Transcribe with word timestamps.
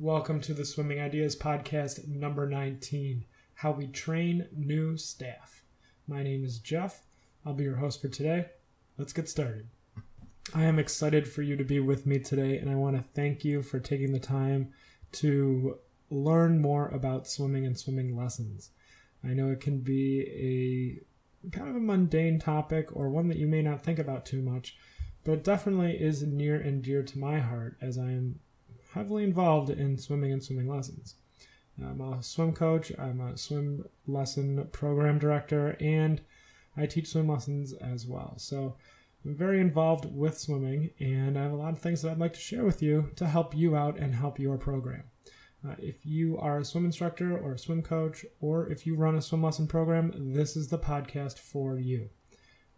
Welcome 0.00 0.40
to 0.42 0.54
the 0.54 0.64
Swimming 0.64 1.00
Ideas 1.00 1.34
Podcast 1.34 2.06
number 2.06 2.48
19 2.48 3.24
How 3.54 3.72
We 3.72 3.88
Train 3.88 4.46
New 4.56 4.96
Staff. 4.96 5.64
My 6.06 6.22
name 6.22 6.44
is 6.44 6.60
Jeff. 6.60 7.02
I'll 7.44 7.52
be 7.52 7.64
your 7.64 7.78
host 7.78 8.00
for 8.00 8.06
today. 8.06 8.46
Let's 8.96 9.12
get 9.12 9.28
started. 9.28 9.66
I 10.54 10.66
am 10.66 10.78
excited 10.78 11.26
for 11.26 11.42
you 11.42 11.56
to 11.56 11.64
be 11.64 11.80
with 11.80 12.06
me 12.06 12.20
today, 12.20 12.58
and 12.58 12.70
I 12.70 12.76
want 12.76 12.94
to 12.94 13.02
thank 13.02 13.44
you 13.44 13.60
for 13.60 13.80
taking 13.80 14.12
the 14.12 14.20
time 14.20 14.72
to 15.14 15.80
learn 16.10 16.62
more 16.62 16.86
about 16.90 17.26
swimming 17.26 17.66
and 17.66 17.76
swimming 17.76 18.16
lessons. 18.16 18.70
I 19.24 19.34
know 19.34 19.50
it 19.50 19.60
can 19.60 19.80
be 19.80 21.02
a 21.42 21.50
kind 21.56 21.70
of 21.70 21.74
a 21.74 21.80
mundane 21.80 22.38
topic 22.38 22.94
or 22.94 23.08
one 23.08 23.26
that 23.30 23.38
you 23.38 23.48
may 23.48 23.62
not 23.62 23.82
think 23.82 23.98
about 23.98 24.26
too 24.26 24.42
much, 24.42 24.76
but 25.24 25.32
it 25.32 25.44
definitely 25.44 26.00
is 26.00 26.22
near 26.22 26.54
and 26.54 26.84
dear 26.84 27.02
to 27.02 27.18
my 27.18 27.40
heart 27.40 27.76
as 27.82 27.98
I 27.98 28.12
am 28.12 28.38
heavily 28.92 29.24
involved 29.24 29.70
in 29.70 29.98
swimming 29.98 30.32
and 30.32 30.42
swimming 30.42 30.68
lessons. 30.68 31.16
I'm 31.80 32.00
a 32.00 32.22
swim 32.22 32.52
coach, 32.52 32.92
I'm 32.98 33.20
a 33.20 33.36
swim 33.36 33.84
lesson 34.06 34.68
program 34.72 35.18
director, 35.18 35.76
and 35.80 36.20
I 36.76 36.86
teach 36.86 37.08
swim 37.08 37.28
lessons 37.28 37.72
as 37.72 38.06
well. 38.06 38.34
So 38.38 38.76
I'm 39.24 39.36
very 39.36 39.60
involved 39.60 40.04
with 40.12 40.38
swimming, 40.38 40.90
and 40.98 41.38
I 41.38 41.42
have 41.42 41.52
a 41.52 41.56
lot 41.56 41.72
of 41.72 41.80
things 41.80 42.02
that 42.02 42.10
I'd 42.10 42.18
like 42.18 42.34
to 42.34 42.40
share 42.40 42.64
with 42.64 42.82
you 42.82 43.10
to 43.16 43.26
help 43.26 43.54
you 43.54 43.76
out 43.76 43.98
and 43.98 44.14
help 44.14 44.38
your 44.38 44.58
program. 44.58 45.04
Uh, 45.66 45.74
if 45.78 46.06
you 46.06 46.38
are 46.38 46.58
a 46.58 46.64
swim 46.64 46.84
instructor 46.84 47.36
or 47.36 47.52
a 47.52 47.58
swim 47.58 47.82
coach, 47.82 48.24
or 48.40 48.70
if 48.70 48.86
you 48.86 48.94
run 48.94 49.16
a 49.16 49.22
swim 49.22 49.42
lesson 49.42 49.66
program, 49.66 50.12
this 50.34 50.56
is 50.56 50.68
the 50.68 50.78
podcast 50.78 51.38
for 51.38 51.78
you. 51.78 52.08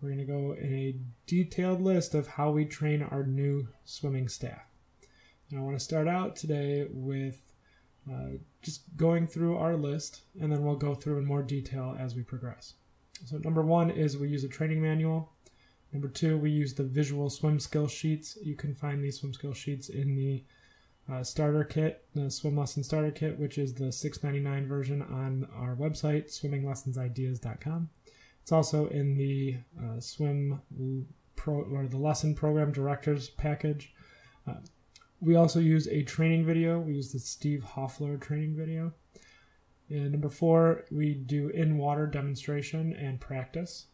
We're 0.00 0.08
going 0.08 0.18
to 0.18 0.24
go 0.24 0.52
in 0.52 0.74
a 0.74 0.98
detailed 1.26 1.82
list 1.82 2.14
of 2.14 2.26
how 2.26 2.50
we 2.50 2.64
train 2.64 3.02
our 3.02 3.24
new 3.24 3.68
swimming 3.84 4.28
staff. 4.28 4.69
And 5.50 5.58
I 5.58 5.62
want 5.62 5.78
to 5.78 5.84
start 5.84 6.08
out 6.08 6.36
today 6.36 6.86
with 6.90 7.40
uh, 8.10 8.36
just 8.62 8.82
going 8.96 9.26
through 9.26 9.56
our 9.56 9.76
list, 9.76 10.22
and 10.40 10.50
then 10.50 10.62
we'll 10.62 10.76
go 10.76 10.94
through 10.94 11.18
in 11.18 11.24
more 11.24 11.42
detail 11.42 11.96
as 11.98 12.14
we 12.14 12.22
progress. 12.22 12.74
So, 13.26 13.38
number 13.38 13.62
one 13.62 13.90
is 13.90 14.16
we 14.16 14.28
use 14.28 14.44
a 14.44 14.48
training 14.48 14.80
manual. 14.80 15.32
Number 15.92 16.08
two, 16.08 16.38
we 16.38 16.50
use 16.50 16.74
the 16.74 16.84
visual 16.84 17.28
swim 17.30 17.58
skill 17.58 17.88
sheets. 17.88 18.38
You 18.42 18.54
can 18.54 18.74
find 18.74 19.02
these 19.02 19.18
swim 19.18 19.34
skill 19.34 19.52
sheets 19.54 19.88
in 19.88 20.14
the 20.14 20.44
uh, 21.10 21.24
starter 21.24 21.64
kit, 21.64 22.04
the 22.14 22.30
swim 22.30 22.56
lesson 22.56 22.84
starter 22.84 23.10
kit, 23.10 23.38
which 23.38 23.58
is 23.58 23.74
the 23.74 23.86
$6.99 23.86 24.68
version 24.68 25.02
on 25.02 25.48
our 25.54 25.74
website, 25.74 26.28
swimminglessonsideas.com. 26.28 27.90
It's 28.42 28.52
also 28.52 28.86
in 28.88 29.16
the 29.16 29.56
uh, 29.82 30.00
swim 30.00 30.60
pro 31.36 31.62
or 31.62 31.86
the 31.86 31.96
lesson 31.96 32.34
program 32.34 32.72
directors 32.72 33.30
package. 33.30 33.92
Uh, 34.46 34.54
we 35.20 35.36
also 35.36 35.60
use 35.60 35.86
a 35.88 36.02
training 36.02 36.46
video. 36.46 36.80
We 36.80 36.94
use 36.94 37.12
the 37.12 37.18
Steve 37.18 37.62
Hoffler 37.62 38.16
training 38.16 38.56
video. 38.56 38.92
And 39.88 40.12
number 40.12 40.30
four, 40.30 40.84
we 40.90 41.14
do 41.14 41.48
in 41.48 41.76
water 41.76 42.06
demonstration 42.06 42.94
and 42.94 43.20
practice. 43.20 43.86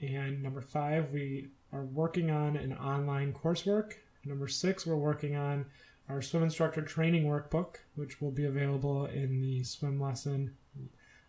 And 0.00 0.42
number 0.42 0.60
five, 0.60 1.12
we 1.12 1.48
are 1.72 1.84
working 1.84 2.30
on 2.30 2.56
an 2.56 2.74
online 2.74 3.32
coursework. 3.32 3.94
Number 4.24 4.46
six, 4.46 4.86
we're 4.86 4.96
working 4.96 5.34
on 5.34 5.66
our 6.08 6.20
swim 6.20 6.42
instructor 6.42 6.82
training 6.82 7.24
workbook, 7.24 7.76
which 7.94 8.20
will 8.20 8.30
be 8.30 8.44
available 8.44 9.06
in 9.06 9.40
the 9.40 9.64
swim 9.64 10.00
lesson, 10.00 10.54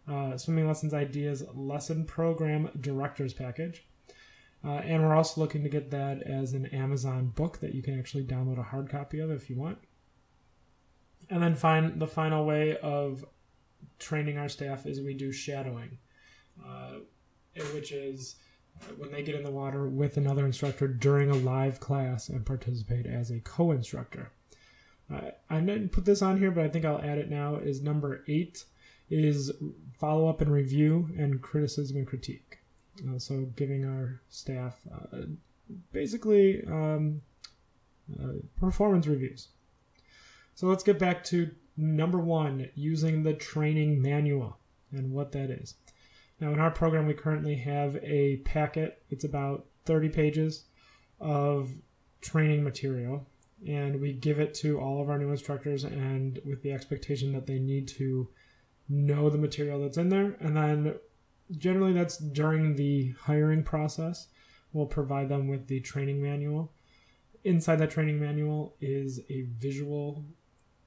uh, 0.08 0.38
swimming 0.38 0.68
lessons 0.68 0.94
ideas 0.94 1.44
lesson 1.56 2.06
program 2.06 2.70
directors 2.82 3.34
package. 3.34 3.86
Uh, 4.66 4.76
and 4.86 5.04
we're 5.04 5.16
also 5.16 5.42
looking 5.42 5.64
to 5.64 5.70
get 5.70 5.92
that 5.92 6.22
as 6.24 6.54
an 6.54 6.66
Amazon 6.68 7.28
book 7.28 7.60
that 7.60 7.76
you 7.76 7.84
can 7.84 8.00
actually 8.00 8.24
download 8.24 8.58
a 8.58 8.64
hard 8.64 8.90
copy 8.90 9.20
of 9.20 9.30
if 9.30 9.50
you 9.50 9.58
want. 9.58 9.78
And 11.30 11.44
then 11.44 11.56
find 11.56 12.00
the 12.00 12.08
final 12.08 12.46
way 12.46 12.78
of 12.78 13.26
training 14.00 14.38
our 14.38 14.50
staff 14.50 14.86
is 14.86 15.02
we 15.02 15.14
do 15.14 15.32
shadowing, 15.32 15.98
uh, 16.66 16.96
which 17.74 17.92
is 17.92 18.36
uh, 18.82 18.94
when 18.98 19.12
they 19.12 19.22
get 19.22 19.36
in 19.36 19.44
the 19.44 19.52
water 19.52 19.88
with 19.88 20.16
another 20.16 20.46
instructor 20.46 20.88
during 20.88 21.30
a 21.30 21.36
live 21.36 21.80
class 21.80 22.30
and 22.30 22.46
participate 22.46 23.06
as 23.06 23.32
a 23.32 23.40
co-instructor. 23.42 24.32
Uh, 25.14 25.32
I 25.50 25.60
didn't 25.60 25.92
put 25.92 26.06
this 26.06 26.22
on 26.22 26.38
here, 26.40 26.52
but 26.52 26.64
I 26.64 26.70
think 26.70 26.86
I'll 26.86 27.02
add 27.02 27.18
it 27.18 27.30
now. 27.30 27.56
Is 27.56 27.82
number 27.82 28.24
eight 28.28 28.64
is 29.10 29.52
follow 30.00 30.28
up 30.28 30.42
and 30.42 30.52
review 30.52 31.10
and 31.18 31.42
criticism 31.42 31.98
and 31.98 32.08
critique. 32.08 32.60
Uh, 33.00 33.18
so 33.18 33.42
giving 33.56 33.86
our 33.86 34.22
staff 34.30 34.76
uh, 34.94 35.22
basically 35.92 36.64
um, 36.68 37.22
uh, 38.22 38.34
performance 38.60 39.08
reviews. 39.08 39.48
So 40.56 40.68
let's 40.68 40.84
get 40.84 41.00
back 41.00 41.24
to 41.26 41.50
number 41.76 42.20
one, 42.20 42.70
using 42.76 43.24
the 43.24 43.34
training 43.34 44.02
manual 44.02 44.58
and 44.92 45.12
what 45.12 45.32
that 45.32 45.50
is. 45.50 45.76
Now 46.40 46.52
in 46.52 46.60
our 46.60 46.72
program, 46.72 47.08
we 47.08 47.14
currently 47.14 47.56
have 47.56 47.96
a 48.04 48.38
packet. 48.38 49.02
It's 49.10 49.24
about 49.24 49.66
30 49.86 50.10
pages 50.10 50.66
of 51.20 51.72
training 52.22 52.64
material 52.64 53.26
and 53.68 54.02
we 54.02 54.14
give 54.14 54.40
it 54.40 54.54
to 54.54 54.80
all 54.80 55.02
of 55.02 55.10
our 55.10 55.18
new 55.18 55.32
instructors 55.32 55.84
and 55.84 56.40
with 56.46 56.62
the 56.64 56.72
expectation 56.72 57.32
that 57.32 57.48
they 57.48 57.60
need 57.60 57.88
to 57.88 58.28
know 58.90 59.30
the 59.30 59.38
material 59.38 59.82
that's 59.82 59.98
in 59.98 60.10
there 60.10 60.36
and 60.40 60.56
then 60.56 60.96
generally 61.58 61.94
that's 61.94 62.18
during 62.18 62.76
the 62.76 63.14
hiring 63.22 63.64
process. 63.64 64.28
We'll 64.72 64.88
provide 64.88 65.30
them 65.30 65.48
with 65.48 65.68
the 65.68 65.80
training 65.80 66.22
manual. 66.22 66.72
Inside 67.44 67.78
that 67.78 67.92
training 67.92 68.20
manual 68.20 68.76
is 68.82 69.20
a 69.30 69.44
visual 69.58 70.26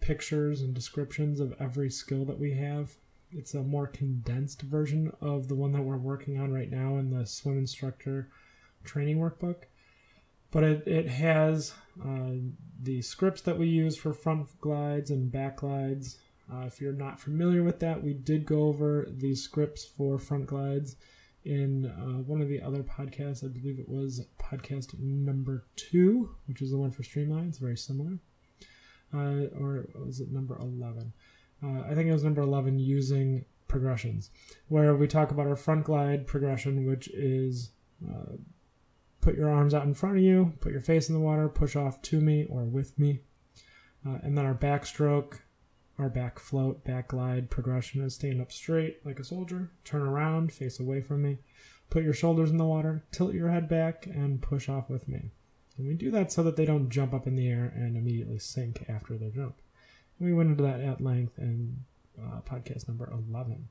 pictures 0.00 0.60
and 0.60 0.74
descriptions 0.74 1.40
of 1.40 1.54
every 1.60 1.90
skill 1.90 2.24
that 2.24 2.38
we 2.38 2.52
have. 2.54 2.96
It's 3.30 3.54
a 3.54 3.62
more 3.62 3.86
condensed 3.86 4.62
version 4.62 5.12
of 5.20 5.48
the 5.48 5.54
one 5.54 5.72
that 5.72 5.82
we're 5.82 5.96
working 5.96 6.38
on 6.38 6.52
right 6.52 6.70
now 6.70 6.96
in 6.96 7.10
the 7.10 7.26
swim 7.26 7.58
instructor 7.58 8.30
training 8.84 9.18
workbook. 9.18 9.64
But 10.50 10.62
it, 10.62 10.86
it 10.86 11.08
has 11.08 11.74
uh, 12.02 12.30
the 12.80 13.02
scripts 13.02 13.42
that 13.42 13.58
we 13.58 13.66
use 13.66 13.96
for 13.96 14.12
front 14.12 14.48
glides 14.60 15.10
and 15.10 15.30
back 15.30 15.58
glides, 15.58 16.18
uh, 16.52 16.66
if 16.66 16.80
you're 16.80 16.92
not 16.92 17.18
familiar 17.18 17.62
with 17.62 17.80
that, 17.80 18.02
we 18.02 18.14
did 18.14 18.46
go 18.46 18.64
over 18.64 19.06
the 19.10 19.34
scripts 19.34 19.84
for 19.84 20.18
front 20.18 20.46
glides 20.46 20.96
in 21.44 21.86
uh, 21.86 22.22
one 22.22 22.40
of 22.40 22.48
the 22.48 22.60
other 22.62 22.82
podcasts. 22.82 23.44
I 23.44 23.48
believe 23.48 23.78
it 23.78 23.88
was 23.88 24.26
podcast 24.40 24.98
number 24.98 25.64
two, 25.76 26.30
which 26.46 26.62
is 26.62 26.70
the 26.70 26.76
one 26.76 26.90
for 26.90 27.02
Streamline. 27.02 27.48
It's 27.48 27.58
very 27.58 27.76
similar. 27.76 28.18
Uh, 29.14 29.46
or 29.58 29.88
was 29.94 30.20
it 30.20 30.32
number 30.32 30.56
11? 30.58 31.12
Uh, 31.62 31.82
I 31.82 31.94
think 31.94 32.08
it 32.08 32.12
was 32.12 32.24
number 32.24 32.42
11 32.42 32.78
using 32.78 33.44
progressions, 33.68 34.30
where 34.68 34.94
we 34.94 35.06
talk 35.06 35.30
about 35.30 35.46
our 35.46 35.56
front 35.56 35.84
glide 35.84 36.26
progression, 36.26 36.86
which 36.86 37.08
is 37.08 37.70
uh, 38.08 38.36
put 39.20 39.36
your 39.36 39.50
arms 39.50 39.74
out 39.74 39.84
in 39.84 39.94
front 39.94 40.16
of 40.16 40.22
you, 40.22 40.52
put 40.60 40.72
your 40.72 40.80
face 40.80 41.08
in 41.08 41.14
the 41.14 41.20
water, 41.20 41.48
push 41.48 41.74
off 41.74 42.02
to 42.02 42.20
me 42.20 42.46
or 42.48 42.64
with 42.64 42.98
me. 42.98 43.20
Uh, 44.06 44.18
and 44.22 44.36
then 44.36 44.44
our 44.44 44.54
backstroke 44.54 45.40
our 45.98 46.08
back 46.08 46.38
float, 46.38 46.84
back 46.84 47.08
glide 47.08 47.50
progression 47.50 48.02
is 48.02 48.14
stand 48.14 48.40
up 48.40 48.52
straight 48.52 49.04
like 49.04 49.18
a 49.18 49.24
soldier, 49.24 49.70
turn 49.84 50.02
around, 50.02 50.52
face 50.52 50.78
away 50.78 51.00
from 51.00 51.22
me, 51.22 51.38
put 51.90 52.04
your 52.04 52.14
shoulders 52.14 52.50
in 52.50 52.58
the 52.58 52.64
water, 52.64 53.04
tilt 53.12 53.34
your 53.34 53.48
head 53.48 53.68
back, 53.68 54.06
and 54.06 54.42
push 54.42 54.68
off 54.68 54.90
with 54.90 55.08
me. 55.08 55.30
And 55.78 55.86
we 55.86 55.94
do 55.94 56.10
that 56.10 56.32
so 56.32 56.42
that 56.42 56.56
they 56.56 56.64
don't 56.64 56.90
jump 56.90 57.14
up 57.14 57.26
in 57.26 57.36
the 57.36 57.48
air 57.48 57.72
and 57.74 57.96
immediately 57.96 58.38
sink 58.38 58.84
after 58.88 59.16
their 59.16 59.30
jump. 59.30 59.56
And 60.18 60.28
we 60.28 60.34
went 60.34 60.50
into 60.50 60.62
that 60.64 60.80
at 60.80 61.00
length 61.00 61.38
in 61.38 61.84
uh, 62.18 62.40
podcast 62.40 62.88
number 62.88 63.10
11. 63.10 63.68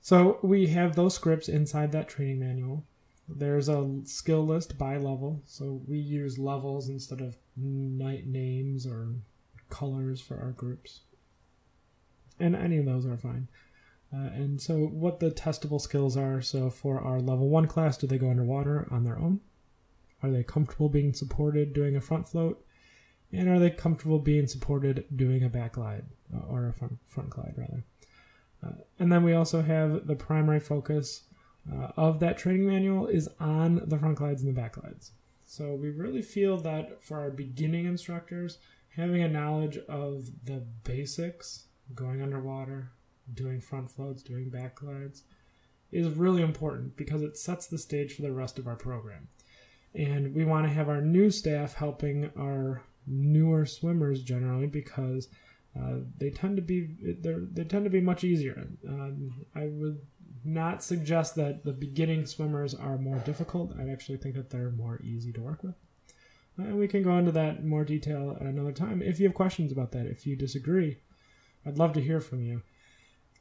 So 0.00 0.38
we 0.42 0.68
have 0.68 0.96
those 0.96 1.14
scripts 1.14 1.48
inside 1.48 1.92
that 1.92 2.08
training 2.08 2.40
manual. 2.40 2.84
There's 3.28 3.68
a 3.68 4.00
skill 4.04 4.44
list 4.44 4.76
by 4.76 4.96
level, 4.96 5.42
so 5.44 5.82
we 5.86 5.98
use 5.98 6.38
levels 6.38 6.88
instead 6.88 7.20
of 7.20 7.36
night 7.56 8.26
names 8.26 8.86
or 8.86 9.14
colors 9.70 10.20
for 10.20 10.38
our 10.38 10.50
groups. 10.50 11.00
And 12.38 12.56
any 12.56 12.78
of 12.78 12.86
those 12.86 13.06
are 13.06 13.16
fine. 13.16 13.48
Uh, 14.12 14.28
and 14.34 14.60
so, 14.60 14.78
what 14.78 15.20
the 15.20 15.30
testable 15.30 15.80
skills 15.80 16.16
are 16.16 16.40
so, 16.40 16.68
for 16.68 17.00
our 17.00 17.20
level 17.20 17.48
one 17.48 17.66
class, 17.66 17.96
do 17.96 18.06
they 18.06 18.18
go 18.18 18.30
underwater 18.30 18.88
on 18.90 19.04
their 19.04 19.18
own? 19.18 19.40
Are 20.22 20.30
they 20.30 20.42
comfortable 20.42 20.88
being 20.88 21.14
supported 21.14 21.72
doing 21.72 21.96
a 21.96 22.00
front 22.00 22.28
float? 22.28 22.64
And 23.32 23.48
are 23.48 23.60
they 23.60 23.70
comfortable 23.70 24.18
being 24.18 24.48
supported 24.48 25.04
doing 25.14 25.44
a 25.44 25.48
back 25.48 25.74
glide 25.74 26.04
uh, 26.34 26.40
or 26.48 26.68
a 26.68 26.72
front, 26.72 26.98
front 27.06 27.30
glide, 27.30 27.54
rather? 27.56 27.84
Uh, 28.62 28.82
and 28.98 29.12
then 29.12 29.22
we 29.22 29.34
also 29.34 29.62
have 29.62 30.06
the 30.06 30.16
primary 30.16 30.60
focus 30.60 31.22
uh, 31.72 31.92
of 31.96 32.18
that 32.20 32.36
training 32.36 32.66
manual 32.66 33.06
is 33.06 33.28
on 33.38 33.82
the 33.86 33.98
front 33.98 34.16
glides 34.16 34.42
and 34.42 34.54
the 34.54 34.60
back 34.60 34.72
glides. 34.72 35.12
So 35.44 35.74
we 35.74 35.90
really 35.90 36.22
feel 36.22 36.56
that 36.58 37.02
for 37.02 37.18
our 37.18 37.30
beginning 37.30 37.86
instructors, 37.86 38.58
having 38.96 39.22
a 39.22 39.28
knowledge 39.28 39.78
of 39.88 40.30
the 40.44 40.64
basics, 40.84 41.66
going 41.94 42.22
underwater, 42.22 42.92
doing 43.32 43.60
front 43.60 43.90
floats, 43.90 44.22
doing 44.22 44.50
back 44.50 44.76
glides, 44.76 45.22
is 45.92 46.16
really 46.16 46.42
important 46.42 46.96
because 46.96 47.22
it 47.22 47.36
sets 47.36 47.66
the 47.66 47.78
stage 47.78 48.14
for 48.14 48.22
the 48.22 48.32
rest 48.32 48.58
of 48.58 48.66
our 48.66 48.76
program. 48.76 49.28
And 49.94 50.34
we 50.34 50.44
want 50.44 50.66
to 50.66 50.72
have 50.72 50.88
our 50.88 51.00
new 51.00 51.30
staff 51.30 51.74
helping 51.74 52.30
our 52.38 52.82
newer 53.06 53.66
swimmers 53.66 54.22
generally 54.22 54.66
because 54.66 55.28
uh, 55.78 55.98
they 56.18 56.30
tend 56.30 56.56
to 56.56 56.62
be 56.62 56.88
they 57.54 57.64
tend 57.64 57.84
to 57.84 57.90
be 57.90 58.00
much 58.00 58.24
easier. 58.24 58.68
Um, 58.88 59.46
I 59.54 59.66
would 59.66 60.00
not 60.44 60.82
suggest 60.82 61.34
that 61.36 61.64
the 61.64 61.72
beginning 61.72 62.26
swimmers 62.26 62.74
are 62.74 62.98
more 62.98 63.18
difficult. 63.18 63.72
I 63.78 63.90
actually 63.90 64.18
think 64.18 64.36
that 64.36 64.50
they're 64.50 64.70
more 64.70 65.00
easy 65.02 65.32
to 65.32 65.40
work 65.40 65.62
with. 65.62 65.74
Uh, 66.60 66.64
and 66.64 66.78
we 66.78 66.88
can 66.88 67.02
go 67.02 67.16
into 67.16 67.32
that 67.32 67.58
in 67.58 67.68
more 67.68 67.84
detail 67.84 68.36
at 68.38 68.46
another 68.46 68.72
time. 68.72 69.00
If 69.02 69.18
you 69.18 69.26
have 69.26 69.34
questions 69.34 69.72
about 69.72 69.92
that, 69.92 70.06
if 70.06 70.26
you 70.26 70.36
disagree, 70.36 70.98
I'd 71.64 71.78
love 71.78 71.94
to 71.94 72.00
hear 72.00 72.20
from 72.20 72.42
you. 72.42 72.62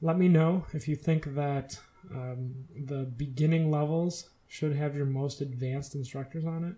Let 0.01 0.18
me 0.18 0.30
know 0.30 0.66
if 0.74 0.88
you 0.88 0.95
think 0.95 1.36
that 1.36 1.77
um, 2.13 2.54
the 2.75 3.04
beginning 3.04 3.69
levels 3.69 4.30
should 4.48 4.75
have 4.75 4.95
your 4.95 5.06
most 5.06 5.42
advanced 5.42 5.94
instructors 5.95 6.45
on 6.45 6.63
it, 6.63 6.75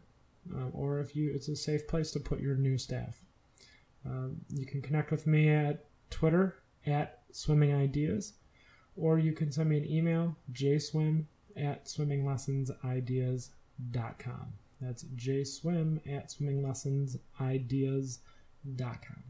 uh, 0.55 0.69
or 0.73 0.99
if 0.99 1.15
you 1.15 1.31
it's 1.33 1.47
a 1.47 1.55
safe 1.55 1.87
place 1.87 2.11
to 2.11 2.19
put 2.19 2.41
your 2.41 2.55
new 2.55 2.77
staff. 2.77 3.21
Um, 4.05 4.41
you 4.49 4.65
can 4.65 4.81
connect 4.81 5.11
with 5.11 5.27
me 5.27 5.49
at 5.49 5.85
Twitter 6.09 6.57
at 6.85 7.21
Swimming 7.31 7.73
Ideas, 7.73 8.33
or 8.95 9.19
you 9.19 9.33
can 9.33 9.51
send 9.51 9.69
me 9.69 9.77
an 9.77 9.89
email, 9.89 10.35
jswim 10.51 11.25
at 11.55 11.85
swimminglessonsideas.com. 11.85 14.53
That's 14.81 15.03
jswim 15.03 15.99
at 16.11 16.29
swimminglessonsideas.com. 16.29 19.23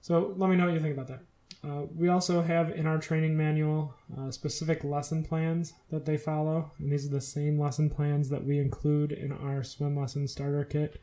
So 0.00 0.34
let 0.36 0.50
me 0.50 0.56
know 0.56 0.66
what 0.66 0.74
you 0.74 0.80
think 0.80 0.96
about 0.96 1.08
that. 1.08 1.20
Uh, 1.64 1.86
we 1.94 2.08
also 2.08 2.40
have 2.40 2.70
in 2.70 2.86
our 2.86 2.98
training 2.98 3.36
manual 3.36 3.92
uh, 4.16 4.30
specific 4.30 4.84
lesson 4.84 5.24
plans 5.24 5.72
that 5.90 6.06
they 6.06 6.16
follow, 6.16 6.70
and 6.78 6.92
these 6.92 7.06
are 7.06 7.10
the 7.10 7.20
same 7.20 7.58
lesson 7.58 7.90
plans 7.90 8.28
that 8.28 8.44
we 8.44 8.58
include 8.58 9.10
in 9.10 9.32
our 9.32 9.64
swim 9.64 9.98
lesson 9.98 10.28
starter 10.28 10.64
kit 10.64 11.00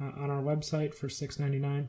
uh, 0.00 0.12
on 0.18 0.30
our 0.30 0.42
website 0.42 0.94
for 0.94 1.08
$6.99. 1.08 1.88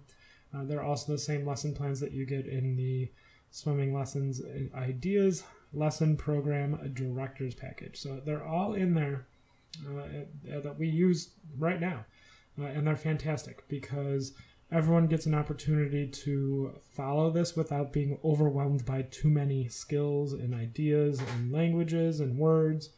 Uh, 0.53 0.65
they're 0.65 0.83
also 0.83 1.13
the 1.13 1.17
same 1.17 1.45
lesson 1.45 1.73
plans 1.73 2.01
that 2.01 2.11
you 2.11 2.25
get 2.25 2.45
in 2.45 2.75
the 2.75 3.09
swimming 3.51 3.93
lessons 3.93 4.41
ideas 4.75 5.43
lesson 5.73 6.17
program 6.17 6.91
director's 6.93 7.55
package. 7.55 7.99
So 7.99 8.21
they're 8.25 8.45
all 8.45 8.73
in 8.73 8.93
there 8.93 9.27
that 10.63 10.75
we 10.77 10.87
use 10.87 11.31
right 11.57 11.79
now, 11.79 12.05
uh, 12.59 12.65
and 12.65 12.87
they're 12.87 12.95
fantastic 12.95 13.67
because 13.67 14.33
everyone 14.71 15.07
gets 15.07 15.25
an 15.25 15.33
opportunity 15.33 16.07
to 16.07 16.73
follow 16.95 17.31
this 17.31 17.55
without 17.55 17.91
being 17.91 18.19
overwhelmed 18.23 18.85
by 18.85 19.01
too 19.03 19.29
many 19.29 19.67
skills 19.67 20.33
and 20.33 20.53
ideas 20.53 21.19
and 21.19 21.51
languages 21.51 22.19
and 22.19 22.37
words. 22.37 22.89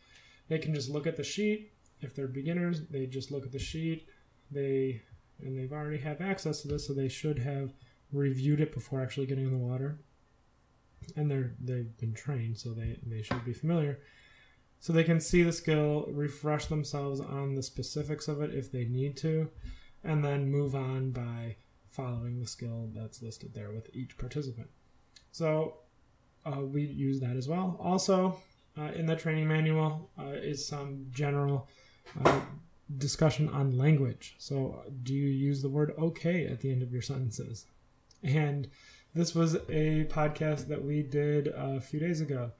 They 0.50 0.60
can 0.60 0.74
just 0.74 0.90
look 0.90 1.08
at 1.08 1.16
the 1.16 1.24
sheet. 1.24 1.72
If 2.02 2.16
they're 2.16 2.28
beginners, 2.28 2.82
they 2.90 3.06
just 3.06 3.32
look 3.32 3.46
at 3.46 3.52
the 3.52 3.60
sheet. 3.60 4.08
They 4.50 5.02
and 5.40 5.58
they've 5.58 5.72
already 5.72 6.00
have 6.00 6.22
access 6.22 6.62
to 6.62 6.68
this, 6.68 6.88
so 6.88 6.94
they 6.94 7.08
should 7.08 7.40
have 7.40 7.74
reviewed 8.12 8.60
it 8.60 8.74
before 8.74 9.02
actually 9.02 9.26
getting 9.26 9.46
in 9.46 9.52
the 9.52 9.58
water. 9.58 10.00
And 11.16 11.32
they're 11.32 11.54
they've 11.60 11.98
been 11.98 12.14
trained, 12.14 12.58
so 12.58 12.74
they, 12.74 13.00
they 13.06 13.22
should 13.22 13.46
be 13.46 13.54
familiar. 13.54 14.00
So 14.82 14.92
they 14.92 15.04
can 15.04 15.20
see 15.20 15.44
the 15.44 15.54
skill, 15.54 16.08
refresh 16.10 16.66
themselves 16.66 17.22
on 17.22 17.54
the 17.54 17.62
specifics 17.62 18.28
of 18.28 18.42
it 18.42 18.54
if 18.54 18.72
they 18.72 18.84
need 18.84 19.16
to, 19.18 19.50
and 20.04 20.26
then 20.26 20.50
move 20.50 20.74
on 20.74 21.12
by 21.12 21.56
following 21.88 22.40
the 22.40 22.48
skill 22.48 22.90
that's 22.94 23.22
listed 23.22 23.54
there 23.54 23.70
with 23.70 23.90
each 23.94 24.18
participant. 24.18 24.70
So 25.32 25.76
uh, 26.46 26.62
we 26.62 26.82
use 26.82 27.20
that 27.20 27.36
as 27.36 27.48
well. 27.48 27.78
Also, 27.80 28.40
uh, 28.76 28.92
in 28.96 29.06
the 29.06 29.16
training 29.16 29.48
manual 29.48 30.10
uh, 30.18 30.30
is 30.30 30.66
some 30.66 31.06
general 31.12 31.68
uh, 32.26 32.42
discussion 32.98 33.50
on 33.50 33.78
language. 33.78 34.36
So, 34.40 34.84
do 35.04 35.14
you 35.14 35.28
use 35.28 35.62
the 35.62 35.70
word 35.70 35.94
okay 35.98 36.48
at 36.48 36.62
the 36.62 36.72
end 36.72 36.82
of 36.82 36.92
your 36.92 37.04
sentences? 37.04 37.66
And 38.24 38.68
this 39.14 39.36
was 39.36 39.56
a 39.70 40.06
podcast 40.10 40.68
that 40.70 40.84
we 40.84 41.04
did 41.04 41.50
a 41.50 41.80
few 41.82 42.00
days 42.00 42.22
ago. 42.22 42.52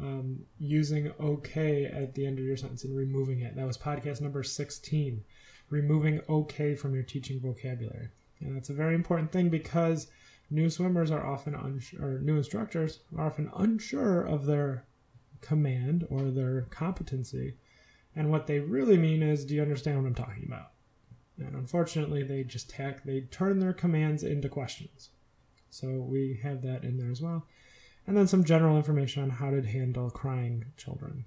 Um, 0.00 0.44
using 0.60 1.12
okay 1.18 1.86
at 1.86 2.14
the 2.14 2.24
end 2.24 2.38
of 2.38 2.44
your 2.44 2.56
sentence 2.56 2.84
and 2.84 2.96
removing 2.96 3.40
it. 3.40 3.56
That 3.56 3.66
was 3.66 3.76
podcast 3.76 4.20
number 4.20 4.44
16, 4.44 5.24
removing 5.70 6.20
okay 6.28 6.76
from 6.76 6.94
your 6.94 7.02
teaching 7.02 7.40
vocabulary. 7.40 8.10
And 8.40 8.54
that's 8.54 8.70
a 8.70 8.74
very 8.74 8.94
important 8.94 9.32
thing 9.32 9.48
because 9.48 10.06
new 10.50 10.70
swimmers 10.70 11.10
are 11.10 11.26
often 11.26 11.54
or 11.54 12.20
new 12.20 12.36
instructors 12.36 13.00
are 13.16 13.26
often 13.26 13.50
unsure 13.56 14.22
of 14.22 14.46
their 14.46 14.84
command 15.40 16.06
or 16.10 16.30
their 16.30 16.62
competency. 16.70 17.56
And 18.14 18.30
what 18.30 18.46
they 18.46 18.60
really 18.60 18.96
mean 18.96 19.22
is, 19.22 19.44
do 19.44 19.54
you 19.54 19.62
understand 19.62 20.00
what 20.00 20.08
I'm 20.08 20.14
talking 20.14 20.44
about? 20.46 20.70
And 21.38 21.54
unfortunately, 21.54 22.22
they 22.22 22.42
just 22.42 22.70
tack, 22.70 23.04
they 23.04 23.22
turn 23.22 23.58
their 23.58 23.72
commands 23.72 24.22
into 24.22 24.48
questions. 24.48 25.10
So 25.70 25.88
we 25.88 26.40
have 26.42 26.62
that 26.62 26.84
in 26.84 26.96
there 26.96 27.10
as 27.10 27.20
well. 27.20 27.46
And 28.08 28.16
then 28.16 28.26
some 28.26 28.42
general 28.42 28.78
information 28.78 29.22
on 29.22 29.28
how 29.28 29.50
to 29.50 29.60
handle 29.60 30.08
crying 30.08 30.64
children. 30.78 31.26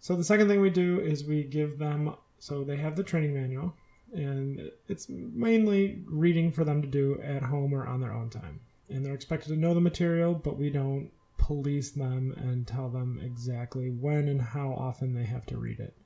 So 0.00 0.16
the 0.16 0.24
second 0.24 0.48
thing 0.48 0.60
we 0.60 0.70
do 0.70 0.98
is 0.98 1.24
we 1.24 1.44
give 1.44 1.78
them, 1.78 2.16
so 2.40 2.64
they 2.64 2.78
have 2.78 2.96
the 2.96 3.04
training 3.04 3.32
manual, 3.32 3.74
and 4.12 4.72
it's 4.88 5.08
mainly 5.08 6.02
reading 6.08 6.50
for 6.50 6.64
them 6.64 6.82
to 6.82 6.88
do 6.88 7.20
at 7.22 7.44
home 7.44 7.72
or 7.72 7.86
on 7.86 8.00
their 8.00 8.12
own 8.12 8.28
time. 8.28 8.58
And 8.90 9.06
they're 9.06 9.14
expected 9.14 9.50
to 9.50 9.56
know 9.56 9.72
the 9.72 9.80
material, 9.80 10.34
but 10.34 10.58
we 10.58 10.68
don't 10.68 11.12
police 11.38 11.92
them 11.92 12.34
and 12.36 12.66
tell 12.66 12.88
them 12.88 13.20
exactly 13.22 13.88
when 13.88 14.26
and 14.26 14.42
how 14.42 14.72
often 14.72 15.14
they 15.14 15.26
have 15.26 15.46
to 15.46 15.58
read 15.58 15.78
it. 15.78 15.96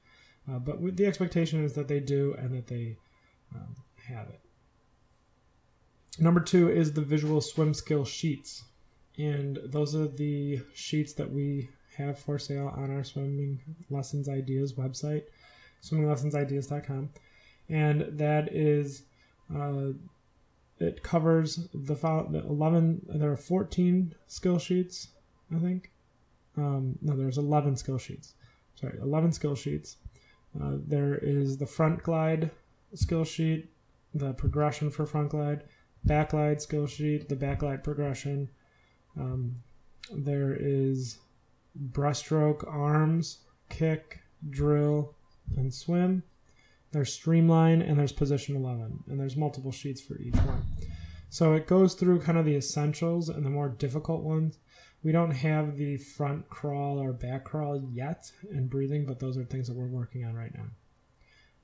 Uh, 0.50 0.58
but 0.58 0.98
the 0.98 1.06
expectation 1.06 1.64
is 1.64 1.72
that 1.72 1.88
they 1.88 2.00
do 2.00 2.34
and 2.38 2.54
that 2.54 2.66
they 2.66 2.98
um, 3.54 3.74
have 4.06 4.28
it. 4.28 4.40
Number 6.20 6.40
two 6.40 6.70
is 6.70 6.92
the 6.92 7.00
visual 7.00 7.40
swim 7.40 7.74
skill 7.74 8.04
sheets. 8.04 8.64
And 9.18 9.58
those 9.64 9.96
are 9.96 10.06
the 10.06 10.60
sheets 10.74 11.14
that 11.14 11.30
we 11.30 11.70
have 11.96 12.18
for 12.18 12.38
sale 12.38 12.72
on 12.76 12.94
our 12.94 13.04
Swimming 13.04 13.60
Lessons 13.90 14.28
Ideas 14.28 14.74
website, 14.74 15.24
swimminglessonsideas.com 15.82 17.10
and 17.70 18.18
that 18.18 18.52
is 18.52 19.04
uh, 19.54 19.92
it 20.78 21.02
covers 21.02 21.68
the, 21.72 21.94
the 21.94 22.42
11 22.46 23.02
there 23.14 23.30
are 23.30 23.36
14 23.36 24.14
skill 24.26 24.58
sheets 24.58 25.08
i 25.54 25.58
think. 25.58 25.90
Um, 26.56 26.98
no 27.00 27.16
there's 27.16 27.38
11 27.38 27.76
skill 27.76 27.98
sheets. 27.98 28.34
Sorry 28.74 28.98
11 29.00 29.32
skill 29.32 29.54
sheets. 29.54 29.96
Uh, 30.60 30.76
there 30.86 31.16
is 31.16 31.58
the 31.58 31.66
front 31.66 32.02
glide 32.02 32.50
skill 32.94 33.24
sheet 33.24 33.70
the 34.14 34.32
progression 34.34 34.90
for 34.90 35.06
front 35.06 35.30
glide 35.30 35.62
back 36.04 36.30
glide 36.30 36.62
skill 36.62 36.86
sheet 36.86 37.28
the 37.28 37.36
back 37.36 37.60
glide 37.60 37.84
progression. 37.84 38.48
Um, 39.18 39.56
there 40.12 40.56
is 40.58 41.18
breaststroke 41.92 42.66
arms 42.66 43.38
kick 43.68 44.20
drill 44.48 45.14
and 45.56 45.72
swim. 45.72 46.22
There's 46.92 47.12
streamline 47.12 47.82
and 47.82 47.98
there's 47.98 48.12
position 48.12 48.56
11 48.56 49.04
and 49.08 49.20
there's 49.20 49.36
multiple 49.36 49.72
sheets 49.72 50.00
for 50.00 50.18
each 50.18 50.34
one. 50.36 50.64
So 51.28 51.52
it 51.52 51.68
goes 51.68 51.94
through 51.94 52.22
kind 52.22 52.38
of 52.38 52.44
the 52.44 52.56
essentials 52.56 53.28
and 53.28 53.46
the 53.46 53.50
more 53.50 53.68
difficult 53.68 54.22
ones. 54.22 54.58
We 55.04 55.12
don't 55.12 55.30
have 55.30 55.76
the 55.76 55.96
front 55.96 56.48
crawl 56.50 56.98
or 56.98 57.12
back 57.12 57.44
crawl 57.44 57.80
yet 57.92 58.30
in 58.50 58.66
breathing 58.66 59.06
but 59.06 59.20
those 59.20 59.38
are 59.38 59.44
things 59.44 59.68
that 59.68 59.76
we're 59.76 59.86
working 59.86 60.24
on 60.24 60.34
right 60.34 60.52
now 60.52 60.66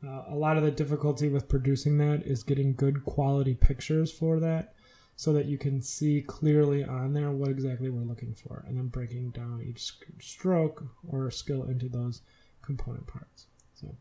uh, 0.06 0.24
a 0.28 0.34
lot 0.34 0.56
of 0.56 0.62
the 0.62 0.70
difficulty 0.70 1.28
with 1.28 1.48
producing 1.48 1.98
that 1.98 2.22
is 2.24 2.42
getting 2.42 2.74
good 2.74 3.04
quality 3.04 3.54
pictures 3.54 4.12
for 4.12 4.40
that 4.40 4.74
so 5.16 5.32
that 5.32 5.46
you 5.46 5.56
can 5.56 5.80
see 5.80 6.22
clearly 6.22 6.84
on 6.84 7.12
there 7.12 7.30
what 7.30 7.50
exactly 7.50 7.88
we're 7.88 8.00
looking 8.04 8.34
for 8.34 8.64
and 8.68 8.76
then 8.76 8.88
breaking 8.88 9.30
down 9.30 9.64
each 9.66 9.92
stroke 10.20 10.84
or 11.08 11.30
skill 11.30 11.64
into 11.64 11.88
those 11.88 12.20
component 12.62 13.06
parts 13.06 13.46
so 13.74 13.94